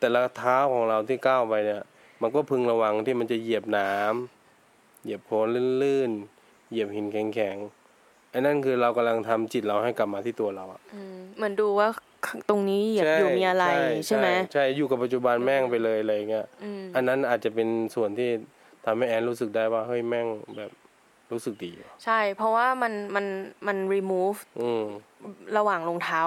[0.00, 1.82] แต่ละเท้าของเราที่ก้าวไปเนี่ย
[2.22, 5.46] มันก็พึงระวังที่มันจะเหยียบน้ำเหยียบโคลน
[5.82, 10.80] ลื่นๆเหยียบหินแข็งๆอันนั้นคือเรากำลังทำจิตเราให้กลับมาที่ตัวเราอะ
[11.36, 11.88] เหมือนดูว่า
[12.48, 13.66] ตรงนี้เหยียบอยู่มีอะไร
[14.06, 18.30] ใช่ไหมใช่อยู่กับปัจจุบันแม่งไปเลยอะไรเงี้ยอืมอันนั้นอาจจะเป็นส่วนที่
[18.84, 20.26] ทำให้แอนรู้สึกได้ว่าเฮ้ยแม่ง
[20.56, 20.70] แบบ
[21.32, 23.26] รู้สึกดีว่ะใช่ เพราะว่ามันมัน
[23.66, 24.84] มัน remove อืม
[25.56, 26.22] ระหว่างรองเท้า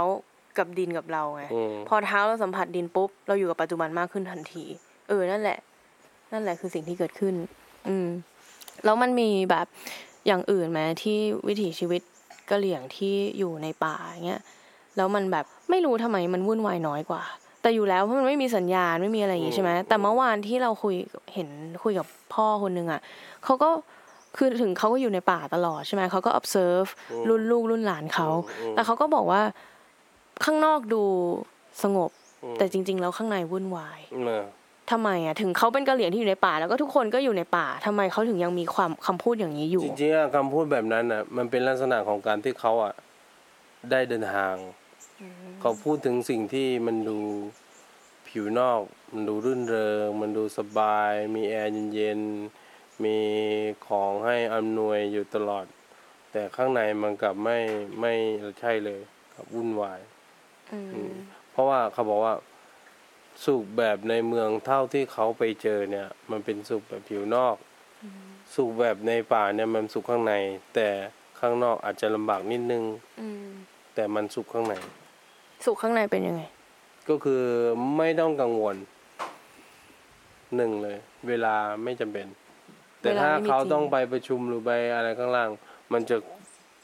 [0.58, 4.64] กับดินกับเราไงอืมพอเท้าเราสัมผัสดินปุ๊บ เราอยู่กับปัจจุบันมากขึ้นทันที
[5.10, 5.58] เออนั่นแหละ
[6.32, 7.36] นั่นแหละคือสิ่งที่เกิดขึ้น
[7.88, 8.08] อืม
[8.86, 9.68] แล้วมันมีแบบ
[10.28, 11.18] อย่างอื่นไหมที่
[11.48, 12.02] วิถีชีวิต
[12.50, 14.42] กะเหลี่ยงที่อยู่ในป่าอย่างเงี้ย
[14.98, 17.24] แล้วมันแบบ ไม่รู้ทำไมมันวุ่นวายน้อยกว่า
[17.62, 20.96] แต่อยู่แล้วเพราะมันไม่มีสัญญาณไม่มีอะไรอย่างงี้ใช่ไหมแต่เมื่อวานที่เราคุย
[21.34, 21.50] เห็น
[21.84, 23.02] คุยกับพ่อคนหนึ่งอะ
[23.46, 23.70] เขาก็
[24.38, 26.90] คือถึงเขาก็อยู่ในป่าตลอดใช่ไหมเขาก็ observe
[27.30, 28.28] รุ่นลูกรุ่นหลานเขา
[28.60, 29.42] อืมแต่เขาก็บอกว่า
[30.44, 31.04] ข้างนอกดู
[31.84, 32.10] สงบ
[32.44, 34.44] อืมแต่จริง ๆ แล้วข้างในวุ่นวายเออ
[34.92, 42.94] ทำไมอะถึงเขาเป็นกะเหรี่ยงที่อยู่ในป่า แล้วก็ทุกคนก็อยู่ในป่าทำไมเขาถึงยังมีความคำพูดอย่างนี้อยู่จริงๆอะคำพูดแบบนั้นอะ มันเป็นลักษณะของการที่เขาอะ
[43.92, 44.54] ได้เดินทาง
[45.62, 47.20] เขาพูดถึงสิ่งที่มันดู
[48.26, 48.82] p ผิวนอก
[49.14, 53.18] มันดูรื่นเริง มันดูสบาย มีแอร์เย็นๆ มี
[53.88, 55.66] ของให้อำนวยอยู่ตลอด
[56.32, 57.58] แต่ข้างในมันกลับไม่
[58.02, 58.14] ไม่
[58.60, 59.02] ใช่เลย
[59.34, 60.00] ครับวุ่นวาย
[60.94, 61.14] อืม
[61.52, 62.36] เพราะว่าเขาบอกว่า
[63.46, 67.56] สุขแบบในเมืองเท่าที่เขาไปเจอเนี่ย มันเป็นสุขแบบผิวนอก
[68.56, 70.34] สุขแบบในป่าเนี่ยมันสุขข้างใน
[70.76, 70.88] แต่
[71.40, 72.84] ข้างนอกอาจจะลำบากนิดนึง
[73.22, 73.48] อืม
[73.96, 74.76] แต่มันสุขข้างใน
[75.66, 76.42] สุขข้างในเป็นยังไง
[77.10, 77.44] ก็คือ
[77.98, 78.76] ไม่ต้องกังวล
[80.56, 80.98] หนึ่งเลย
[81.28, 82.28] เวลาไม่จำเป็น
[83.02, 85.50] แต่ถ้าเวลาไม่มีเขาจริงต้องไปประชุมหรือไปอะไรข้างล่าง
[85.94, 86.18] มันจะ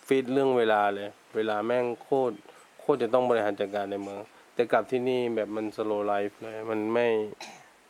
[0.07, 2.35] ฟิตเรื่องเวลาเลย เวลาแม่งโคตร
[2.79, 4.19] โคตรจะต้องบริหารจัดการในเมือง
[4.53, 7.07] แต่กลับที่นี่แบบมันสโลไลฟ์เลย มันไม่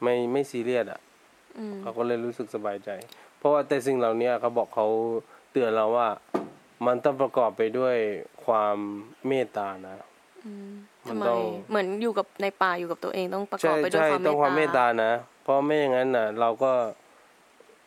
[0.03, 0.99] ไม่ไม่ซีเรียสอะ
[1.57, 2.89] อืมเขาก็เลยรู้สึกสบายใจ
[3.37, 4.87] เพราะว่าแต่สิ่งเหล่านี้เขาบอกเขา
[5.51, 6.09] เตือนเราว่า
[6.85, 7.95] มันต้องประกอบไปด้วย
[8.45, 8.77] ความ
[9.27, 10.16] เมตตานะอืมมัน
[11.09, 15.11] ทำไมต้องเหมือนอยู่กับในป่าอยู่กับตัวเองต้องประกอใช่บไปด้วยใช่ความต้องความเมเมตตตาตานะ
[15.43, 16.71] เพราะไม่อย่างนั้นน่ะ เราก็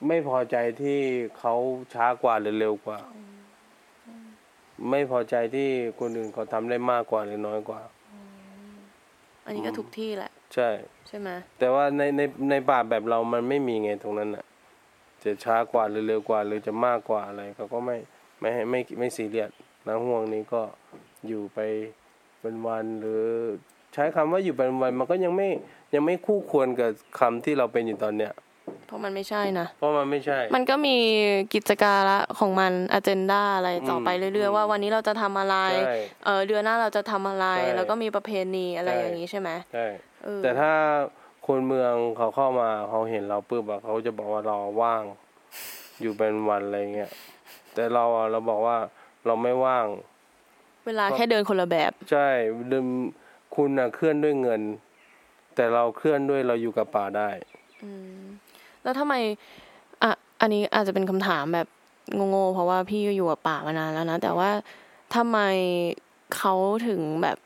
[0.08, 1.00] ไม่พอใจที่
[1.38, 1.54] เขา
[1.94, 2.98] ช้ากว่าหรือเร็วกว่า
[4.90, 5.68] ไม่พอใจที่
[6.00, 7.80] คนอื่นเขาทำได้มากกว่าหรือน้อยกว่า
[9.44, 10.68] อันนี้ก็ทุกที่แหละ ใช่
[11.08, 12.20] ใช่ไหมแต่ว่าในใน
[12.50, 14.44] ในป่าแบบเรามันไม่มีไงตรงนั้นน่ะ
[15.24, 17.96] จะช้ากว่าหรือเร็วกว่า หรือจะมากกว่าอะไรเขาก็ไม่
[18.40, 19.50] ไม่ให้ไม่ไม่ซีเรียส
[19.86, 20.62] นะห่วงนี้ก็
[21.26, 21.58] อยู่ไป
[22.40, 23.24] เป็นวันหรือ
[23.94, 25.48] ใช้คำว่าอยู่เป็นวันมันก็ยังไม่
[25.94, 28.32] ยังไม่คู่ควรกับคำที่เราเป็นอยู่ตอนเนี้ย
[28.86, 30.96] เพราะมันไม่ใช่นะ เพราะมันไม่ใช่ มันก็มี
[31.54, 39.86] กิจการะของมันอ g e n d a อะไรต่อไปอืมเรื่อยๆว่าวันนี้เราจะทำอะไรใช่เออเดือนหน้าเราจะทำอะไรใช่แล้วก็มีประเพณีอะไรใช่อย่างนี้ใช่ไหมใช่
[40.24, 40.72] เออแต่ถ้า
[41.46, 45.02] คนเมืองเขาเข้ามาเขาเห็นเราปุ๊บอะเขาจะบอกว่าเราว่าง
[46.00, 47.10] อยู่เป็นวันอะไรเงี้ย
[47.74, 48.76] แต่เราอะเราบอกว่า
[49.26, 49.86] เราไม่ว่าง
[50.90, 52.28] เวลาแค่เดินคนละแบบ ใช่
[52.72, 52.86] ดึม
[53.56, 54.60] คุณอะเคลื่อนด้วยเงิน
[55.54, 57.28] แต่เราเคลื่อนด้วยเราอยู่กับป่าได้
[57.82, 58.22] อืม
[58.82, 59.14] แล้วทำไม
[60.02, 60.10] อะ
[60.40, 61.68] อันนี้อาจจะเป็นคำถามแบบ
[62.30, 64.50] โง่ๆเพราะว่าพี่อยู่กับป่ามานานแล้วนะแต่ว่า
[65.14, 65.38] ทำไม
[66.36, 66.54] เขา
[66.88, 67.36] ถึงแบบ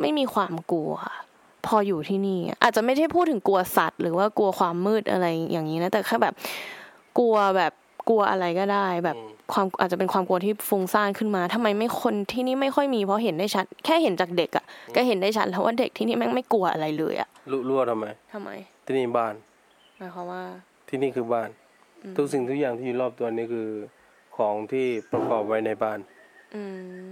[0.00, 0.92] ไม่มีความกลัว
[1.66, 6.34] พออยู่ที่นี่อะอาจจะไม่ได้พูดถึงกลัวสัตว์ หรือว่ากลัวความมืดอะไรอย่างนี้นะแต่แค่แบบ
[7.18, 7.72] กลัวแบบ
[8.08, 18.50] กลัวอะไรก็ได้แบบอืม ความอาจจะเป็นความกลัวที่ฟุ้งซ่านขึ้นมาทำไมไม่คนที่นี่ไม่ค่อยมีเพราะเห็นได้ชัด แค่เห็นจากเด็กอะก็เห็นได้ชัดแล้วว่าเด็กที่นี่แม่งไม่กลัวอะไรเลยอะรู้รู้ว่าทำไมทำไม
[18.86, 19.34] ที่นี่บ้าน
[19.98, 20.42] หมายความว่า
[20.88, 21.48] ที่นี่คือบ้าน
[22.16, 23.68] ทุกสิ่งทุกอย่างที่อยู่รอบตัวนี้คือ
[24.36, 25.98] ของที่ประกอบไว้ในบ้าน
[26.54, 26.62] อื
[27.04, 27.06] ม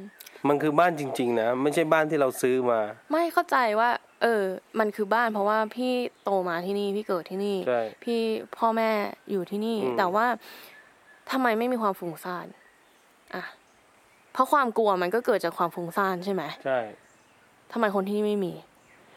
[0.49, 2.81] มันคือบ้านจริง ๆ นะไม่ใช่บ้านที่เราซื้อมา
[3.13, 3.91] ไม่เข้าใจว่า
[4.23, 4.43] เออ
[4.79, 5.93] มันคือบ้านเพราะว่าพี่
[6.25, 8.21] โตมาที่นี่พี่เกิดที่นี่ใช่พี่
[8.59, 8.91] พ่อแม่
[9.31, 10.27] อยู่ที่นี่อืมแต่ว่า
[11.31, 12.47] ทำไมไม่มีความฟุ้งซ่าน
[13.35, 13.43] อะ
[14.33, 16.79] เพราะความกลัวมันก็เกิดจากความฟุ้งซ่านใช่ไหมใช่
[17.73, 18.53] ทำไมคนที่นี่ไม่มี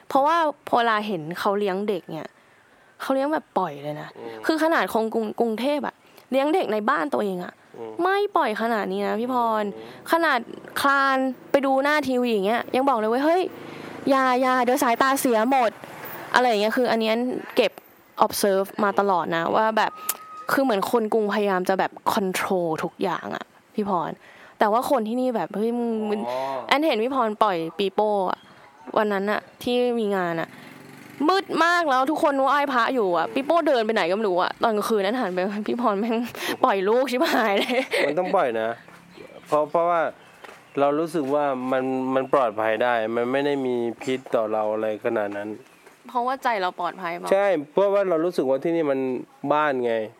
[0.07, 0.37] เพราะว่า
[0.67, 2.29] พอเวลาเห็นเขาเลี้ยงเด็กเนี่ย
[3.01, 5.95] เขาเลี้ยงแบบปล่อยเลยนะอืมคือขนาดคงกรุงกรุงเทพอะ
[6.31, 9.63] เลี้ยงเด็กในบ้านตัวเองอะอืมไม่ปล่อยขนาดนี้นะพี่พร
[10.11, 10.39] ขนาด
[10.81, 11.17] คลาน
[11.51, 13.41] ไปดูหน้าทีวีอย่างเงี้ยยังบอกเลยว่าเฮ้ย
[14.09, 15.71] อย่าอย่าเดี๋ยวสายตาเสียหมด
[16.33, 17.15] อะไรอย่างเงี้ยคือ อันเนี้ย
[17.55, 17.71] เก็บ
[18.25, 19.91] observe มาตลอดนะ ว่าแบบ
[20.51, 23.45] คือเหมือนคนกรุงพยายามจะแบบ control ทุกอย่างอะ
[23.75, 24.11] พี่พร
[24.59, 26.37] แต่ว่าคนที่นี่แบบเฮ้ยมึงมึงอ๋อ
[26.67, 28.39] แอนเห็นพี่พรปล่อยปีโป้อะ
[28.97, 30.49] วันนั้นอะที่มีงานอะ
[31.27, 36.15] มืดมากแล้วทุกคนไหว้พระอยู่อะปีโป้เดินไปไหนก็ไม่รู้อะตอนกลางคืนนั้นหันไปพี่พรแม่ง
[36.63, 38.69] ปล่อยลูกชิบหายเลยมันต้องปล่อยนะ
[39.47, 40.01] เพราะเพราะว่า
[40.79, 41.83] เรารู้สึกว่ามัน
[42.15, 45.49] มันปลอดภัยได้ มันไม่ได้มีพิษต่อเราอะไรขนาดนั้น
[46.07, 48.99] เพราะว่าใจเราปลอดภัยเปล่าใช่เพราะว่าเรารู้สึกว่าที่นี่มัน
[49.53, 50.18] บ้านไงอืม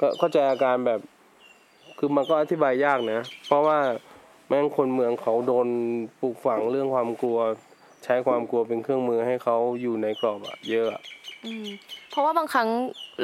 [0.00, 1.00] ก็เข้าใจอาการแบบ
[1.98, 3.78] คือมันก็อธิบายยากนะ เพราะว่า
[4.48, 5.66] แม่งคนเมืองเขาโดน
[6.20, 7.38] ปลูกฝังเรื่องความกลัว
[8.04, 11.02] ใช้ความกลัวเป็นเครื่องมือให้เขาอยู่ในกรอบอะเยอะอะ
[11.44, 11.66] อืม
[12.10, 12.68] เพราะว่าบางครั้ง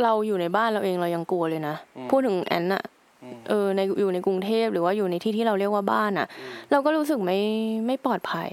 [0.03, 2.85] เราอยู่ในบ้านเราเองเรายังกลัวเลยนะอืมพูดถึงแอนน่ะ
[3.23, 6.27] อืมเออในอยู่ในกรุงเทพหรือว่าอยู่ในที่ที่เราเรียกว่าบ้านอะ
[6.71, 7.39] เราก็รู้สึกไม่
[7.87, 8.51] ไม่ปลอดภัย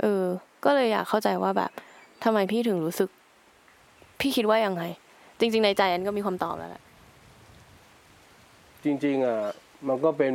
[0.00, 0.22] เออ
[0.64, 1.70] ก็เลยอยากเข้าใจว่าแบบ
[2.24, 3.08] ทำไมพี่ถึงรู้สึก
[4.20, 4.82] พี่คิดว่ายังไง
[5.40, 6.82] จริง ๆ ในใจแอนก็มีคำตอบแล้วแหละ
[8.84, 9.38] จริง ๆ อะ
[9.88, 10.34] มันก็เป็น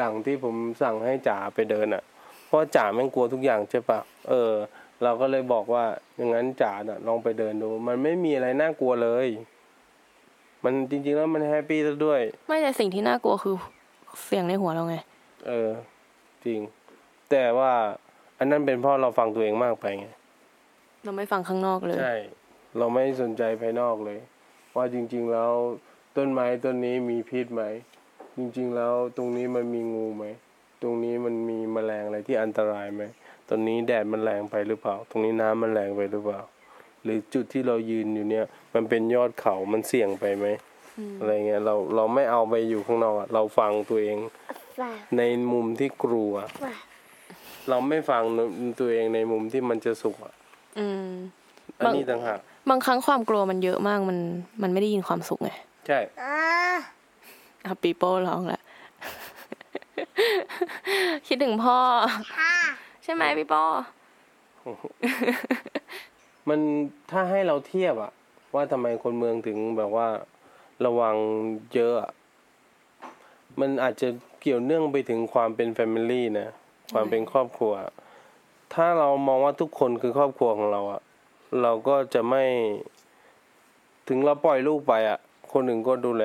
[0.00, 2.02] ดั่งที่ผมสั่งให้จ๋าไปเดินอะ
[2.46, 4.52] เพราะจ๋าแม่งกลัวทุกอย่างใช่ปะเออ
[5.02, 5.84] เราก็เลยบอกว่า
[6.16, 9.28] อย่างนั้นจ๋าน่ะ ลองไปเดินดู มันไม่มีอะไรน่ากลัวเลย
[10.64, 13.54] มันจริง ๆ แล้วมันแฮปปี้ซะด้วย ไม่แต่สิ่งที่น่ากลัวคือ
[14.26, 14.96] เสียงในหัวเราไง
[15.46, 15.70] เออ
[16.44, 16.60] จริง
[17.30, 17.72] แต่ว่า
[18.38, 20.08] อันนั้นเป็นเพราะเราฟังตัวเองมากไปไง
[21.04, 22.14] เราไม่ฟังข้างนอกเลย ใช่
[22.76, 24.18] เราไม่สนใจภายนอกเลย
[24.76, 25.52] ว่าจริง ๆ แล้ว
[26.16, 27.62] ต้นไม้ต้นนี้มีพิษไหม
[28.36, 30.24] จริง ๆ แล้วตรงนี้มันมีงูไหม
[30.82, 33.02] ตรงนี้มันมีแมลงอะไรที่อันตรายไหม
[33.48, 36.40] ตอนนี้แดดมันแรงไปหรือเปล่า ตรงนี้น้ำมันแรงไปหรือเปล่า
[37.02, 38.44] หรือจุดที่เรายืนอยู่เนี่ย
[38.74, 40.46] มันเป็นยอดเขามันเสี่ยงไปไหม
[41.20, 44.18] อะไรเงี้ยเราเราไม่เอาไปอยู่ข้างนอกอะเราฟังตัวเอง
[44.78, 45.00] Five.
[45.18, 46.32] ในมุมที่กลัว
[46.64, 46.82] Five.
[47.68, 48.22] เราไม่ฟัง
[48.80, 50.34] ตัวเองในมุมที่มันจะสุขอะ
[50.78, 51.10] อืม
[51.78, 52.40] อันนี้ต่างหาก
[52.70, 54.18] บางครั้งความกลัวมันเยอะมากมัน
[54.62, 55.50] มันไม่ได้ยินความสุขไง
[55.86, 55.98] ใช่
[56.32, 56.76] Ah.
[57.64, 58.60] อะปีโป้ร้องละ
[61.26, 61.78] คิดถึงพ่อ
[62.38, 62.52] Ha.
[63.02, 63.62] ใช่ไหมพี่โป้
[66.48, 66.60] มัน
[67.10, 68.12] ถ้าให้เราเทียบอะ
[68.54, 70.08] ว่าทำไมคนเมืองถึงแบบว่า
[70.86, 71.16] ระวัง
[71.74, 72.10] เยอะอะ
[73.60, 74.08] มันอาจจะ
[74.40, 76.48] เกี่ยวเนื่องไปถึงความเป็นแฟมิลี่นะ
[76.92, 77.72] ความเป็นครอบครัว
[78.74, 81.00] ถ้าเรามองว่าทุกคนคือครอบครัวของเราอะ
[81.62, 82.44] เราก็จะไม่
[84.08, 85.18] ถึงเราปล่อยลูกไปอะ
[85.52, 86.24] คนหนึ่งก็ดูแล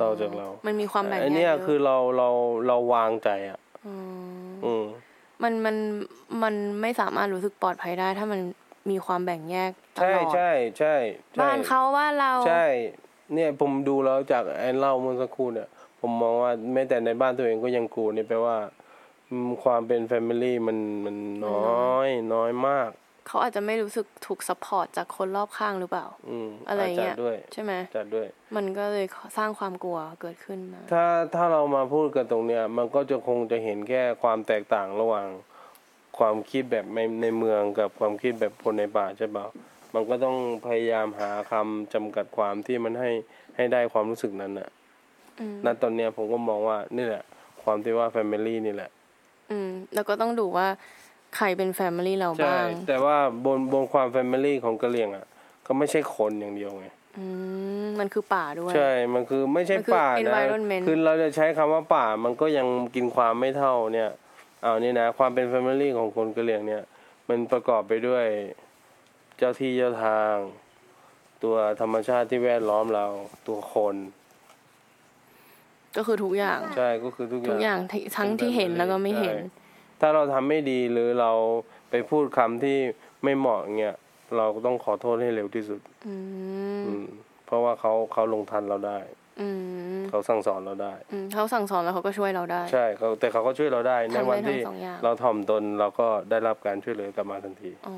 [0.00, 2.28] ต่อจากเรา มันมีความแบ่งแยกอันเนี้ยเยะคือเราเรา
[2.66, 3.58] เราวางใจอะ
[4.48, 4.84] มอืม
[5.42, 5.76] มันมัน
[6.42, 8.40] มันไม่สามารถรู้สึกปลอดภัยได้ ถ้ามัน
[8.90, 10.94] มีความแบ่งแยกตใช่ลอดใช่ใช่
[11.34, 12.66] ใช่บ้านเขาบ้านเราใช่
[13.34, 15.68] เนี่ยผมดูแล้วจากไอ้เล่าเมื่อสักครู่เนี่ย
[16.00, 18.56] ผมมองว่าแม้แต่ในบ้านตัวเองก็ยังกลัวนี่แปลว่า
[19.30, 21.16] อืมความเป็น family มันมัน
[21.46, 21.60] น้
[21.92, 22.90] อยน้อยมาก
[23.30, 28.26] เขาอาจจะไม่รู้สึกถูก support จากคนรอบข้างหรือเปล่าอืมอะไรเงี้ย อาจจะด้วยใช่ไหมอาจจะด้วย
[28.56, 29.06] มันก็เลย
[29.36, 31.04] สร้างความกลัวเกิดขึ้นมา ถ้า
[31.34, 35.28] ถ้าเรามาพูดกันตรงเนี้ย มันก็จะคงจะเห็นแค่ความแตกต่างระหว่าง
[36.18, 39.46] ความคิดแบบในในเมืองกับความคิดแบบคนในป่าใช่เปล่า
[39.94, 43.10] มันก็ต้องพยายามหาคำจำกัดความที่มันให้
[43.56, 44.68] ให้ได้ความรู้สึกนั้นน่ะ
[45.40, 47.24] อืมณตอนเนี้ยผมก็มองว่านี่แหละ
[47.62, 48.90] ความที่ว่า family นี่แหละ
[49.50, 50.66] อืม แล้วก็ต้องดูว่า
[51.36, 55.26] ใครเป็น family เราใช่บ้างแต่ว่าบนบนความ family ของกะเหรี่ยงอะ
[55.66, 56.86] ก็ไม่ใช่คนอย่างเดียวไง
[57.18, 57.26] อื
[57.84, 64.10] มมันคือป่าด้วย ใช่ มันคือไม่ใช่มันคือป่านะ environment คือเราจะใช้คำว่าป่ามันก็ยังกินความไม่เท่าเนี่ย
[64.62, 66.82] เอานี่นะ ความเป็นแฟมิลี่ของคนกะเหรี่ยงเนี่ย
[67.28, 68.24] มันประกอบไปด้วย
[69.36, 70.34] เจ้าที่เจ้าทาง
[71.42, 73.06] ตัวธรรมชาติที่แวดล้อมเรา
[73.48, 73.96] ตัวคน
[75.96, 79.59] ก็คือทุกอย่าง ใช่ก็คือทุกอทุย่ากงอย่างที่ทั้งที่เห็นแล้วก็ไม่เห็นใช่
[80.00, 81.32] ถ้าเราทำไม่ดีหรือเรา
[81.90, 82.78] ไปพูดคำที่
[83.24, 83.96] ไม่เหมาะเงี้ย
[84.36, 86.14] เราก็ต้องขอโทษให้เร็วที่สุด อื
[86.78, 87.06] มอืม
[87.46, 88.98] เพราะว่าเขาเขาลงทันเราได้
[89.40, 89.48] อื
[89.98, 97.96] มเขาสั่งสอนเราได้อืมเขาสั่งสอนแล้วเขาก็ช่วยเราได้ ใช่เขาแต่เขาก็ช่วยเราได้ในทำได้วันที่ทั้งสองอย่างเราถ่อมตนเราก็ได้รับการช่วยเหลือกลับมาทันทีอ๋อ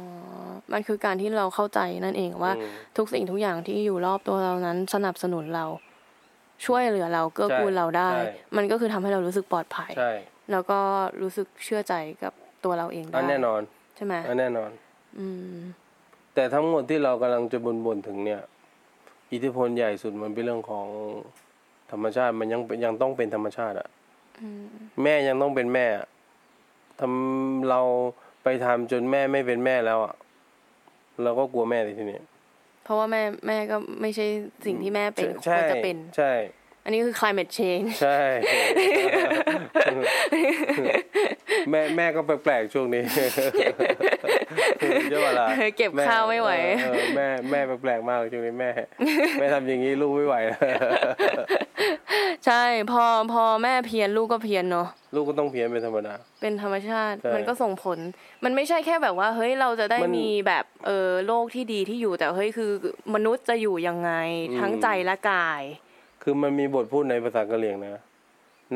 [0.73, 5.67] มันคือการที่เราเข้าใจนั่นเองว่าอืมทุกสิ่งทุกอย่างที่อยู่รอบตัวเรานั้นสนับสนุนเรา
[6.67, 8.23] ช่วยเหลือเราเกื้อกูลเราได้ใช่
[8.57, 10.13] มันก็คือทำให้เรารู้สึกปลอดภัยใช่
[10.51, 10.79] แล้วก็
[11.21, 12.33] รู้สึกเชื่อใจกับ
[12.65, 13.61] ตัวเราเองได้อันแน่นอน
[13.97, 14.71] ใช่ไหมอันแน่นอน
[15.19, 15.57] อืม
[16.35, 18.41] แต่ทั้งหมดที่เรากำลังจะบ่นบ่นๆถึงเนี่ย
[19.33, 20.87] อิทธิพลใหญ่สุดมันเป็นเรื่องของ
[21.91, 23.89] ธรรมชาติมันยังยังต้องเป็นธรรมชาติอะ
[24.41, 24.67] อืม
[25.03, 26.07] แม่ยังต้องเป็นแม่อะ
[27.01, 27.81] ทำเรา
[28.43, 30.15] ไปทำจนแม่ไม่เป็นแม่แล้วอะ
[31.23, 32.21] เราก็กลัวแม่เลยทีนี้
[32.85, 34.27] เพราะว่าแม่แม่ก็ไม่ใช่
[34.67, 36.33] สิ่งที่แม่เป็นคใช่วรจะเป็น ใช่
[36.85, 38.21] อันนี้คือ climate change ใช่
[41.71, 43.03] แม่แม่ก็แปลกๆช่วงนี้
[45.11, 46.51] ใช่ปะล่ะเก็บข้าวไม่ไหว
[46.83, 48.71] เออเออแม่แม่แปลกๆมากช่วงนี้แม่
[49.39, 50.37] แม่ทำอย่างนี้ลูกไม่ไหว
[52.47, 52.63] ใช่
[52.93, 57.99] พอพอแม่เพี้ยนลูกก็เพี้ยนเนาะลูกก็ต้องเพี้ยนเป็นธรรมดาเป็นธรรมชาติใช่มันก็ส่งผล
[58.45, 62.71] มันไม่ใช่แค่แบบว่า เฮ้ยเราจะได้มันมีแบบเออโลกที่ดีที่อยู่แต่เฮ้ยคือ
[63.15, 64.11] มนุษย์จะอยู่ยังไง
[64.51, 65.63] อืมทั้งใจและกาย
[66.23, 68.03] คือมันมีบทพูดในภาษากะเหรี่ยงนะ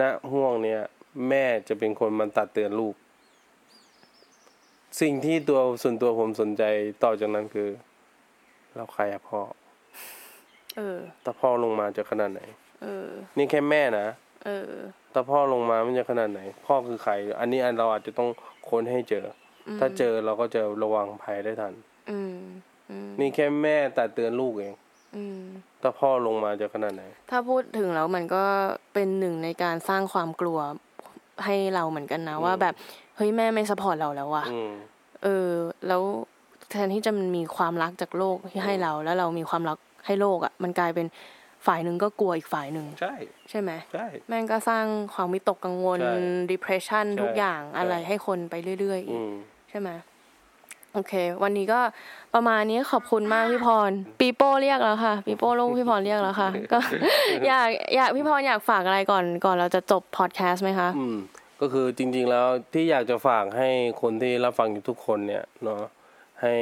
[0.00, 0.80] ณห่วงเนี้ย
[1.28, 2.94] แม่จะเป็นคนมันตัดเตือนลูก
[5.00, 6.62] สิ่งที่ตัวส่วนตัวผมสนใจ
[7.04, 7.68] ต่อจากนั้นคือ
[8.74, 9.40] เราใครอะพ่อ
[10.76, 12.40] เออถ้าพ่อลงมาจะขนาดไหน
[12.82, 14.06] เออ นี่แค่แม่นะ
[14.44, 14.72] เออ
[15.12, 18.28] ถ้าพ่อลงมามันจะขนาดไหน พ่อคือใคร อันนี้อันเราอาจจะต้อง
[18.68, 19.24] ค้นให้เจอ
[19.68, 21.74] อถ้าเจอเราก็จะระวังภัยได้ทัน
[22.10, 22.40] อืม
[22.90, 24.85] อืมนี่แค่แม่ตัดเตือนลูกเองอืม
[25.82, 28.44] ถ้าพ่อลงมาจะขนาดไหน ถ้าพูดถึงแล้วมันก็
[28.94, 30.58] เป็นหนึ่งในการสร้างความกลัว
[31.44, 32.74] ให้เราเหมือนกันนะอืมว่าแบบ
[33.16, 34.72] เฮ้ยแม่ไม่สปอร์ตเราแล้วว่ะอืม
[35.22, 35.50] เออ
[35.88, 36.02] แล้ว
[36.70, 41.06] แทนที่จะมีความรักจากโลกที่ให้เรา แล้วเรามีความรักให้โลกอะ่ะ มันกลายเป็น
[41.66, 43.14] ฝ่ายหนึ่งก็กลัวอีกฝ่ายหนึ่งใช่
[43.50, 44.84] ใช่ไหมใช่แม่งก็สร้าง
[45.14, 46.14] ความวิตกกังวลใช่
[46.52, 49.34] depression ใช่ทุกอย่างใช่อะไรให้คนไปเรื่อยๆอีอืกม
[49.70, 49.88] ใช่ไหม
[50.96, 51.80] โอเค วันนี้ก็
[52.34, 53.90] ประมาณนี้ขอบคุณมากพี่พร
[54.20, 56.78] ปีโป้เรียกแล้วค่ะ ปีโป้ลูกพี่พรเรียกแล้วค่ะ ก็
[57.46, 61.18] อยากอยากพี่พรอยากฝากอะไรก่อนก่อนเราจะจบพอดแคสต์ไหมคะอืม
[61.60, 63.70] ก็คือจริง ๆแล้วที่อยากจะฝากให้
[64.02, 65.82] คนที่รับฟังอยู่ทุกคนเนี่ยเนาะ
[66.42, 66.54] ให้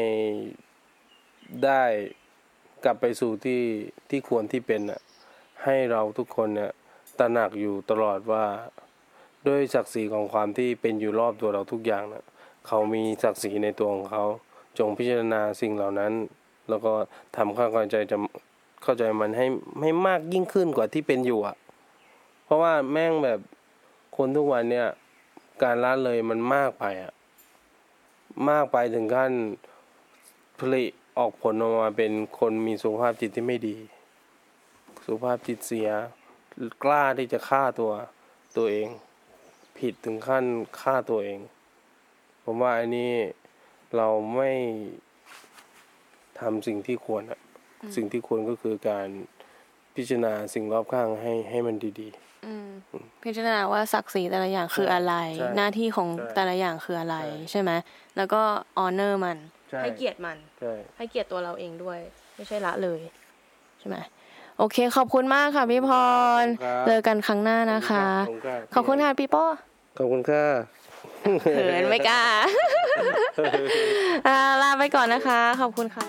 [1.65, 1.83] ได้
[2.85, 3.63] กลับไปสู่ที่
[4.11, 5.01] ที่ควรที่เป็นอะ
[5.65, 6.73] ให้เราทุกคนเนี่ย
[7.19, 8.45] ตระหนักอยู่ตลอดว่า
[9.47, 12.25] ด้วยศักดิ์ศรีของความที่เป็นอยู่รอบตัวเราทุกอย่างนะ
[12.67, 14.25] เขามีศักดิ์ศรีในตัวของเขา
[14.79, 16.13] จงพิจารณาสิ่งเหล่านั้น
[16.69, 16.93] แล้วก็
[17.37, 18.17] ทำความเข้าใจจะ
[18.83, 19.47] เข้าใจมันให้
[19.81, 21.57] ให้มากยิ่งขึ้นกว่าที่เป็นอยู่อะ
[22.45, 23.41] เพราะว่าแม่งแบบ
[24.17, 24.89] คนทุกวันเนี่ย
[25.63, 27.13] การละเลยมันมากไปอะ
[28.49, 29.33] มากไปถึงขั้น
[30.59, 30.85] ผลิ
[31.19, 33.77] ออกผลออกมาเป็นคนมีสุขภาพจิตที่ไม่ดี
[35.05, 35.91] สุขภาพจิตเสีย
[36.85, 37.93] กล้าที่จะฆ่าตัว
[38.57, 38.89] ตัวเอง
[39.79, 40.45] ผิดถึงขั้น
[40.81, 41.39] ฆ่าตัวเอง
[42.45, 43.13] ผมว่าอันนี้
[43.97, 44.53] เราไม่
[46.41, 47.41] ทำสิ่งที่ควรอะ
[47.97, 49.09] สิ่งที่ควรก็คือการ
[49.97, 52.09] พิจารณาสิ่งรอบข้างให้ให้มันดี
[52.47, 52.71] อืม
[53.25, 57.71] พิจารณาว่าศักดิ์ศรีแต่ละอย่างคืออะไรใช่หน้าที่ของใช่แต่ละอย่างคืออะไรใช่ใช่ไหม
[58.17, 58.43] แล้วก็
[58.79, 59.39] ออเนอร์มัน
[59.71, 61.99] ใช่ให้เกียรติมันๆใช่ให้เกียรติตัวเราเองด้วย
[62.37, 63.01] ไม่ใช่ละเลย
[63.81, 63.97] ใช่ไหม
[64.59, 65.91] โอเค ขอบคุณมากค่ะพี่พ
[66.43, 69.47] รครับเจอกันครั้งหน้านะคะ ขอบคุณครับขอบคุณค่ะพี่โป้
[69.99, 70.45] ขอบคุณค่ะ
[71.43, 72.23] เขินไม่กล้า
[74.27, 76.07] อ่าลาไปก่อนนะคะ ขอบคุณค่ะ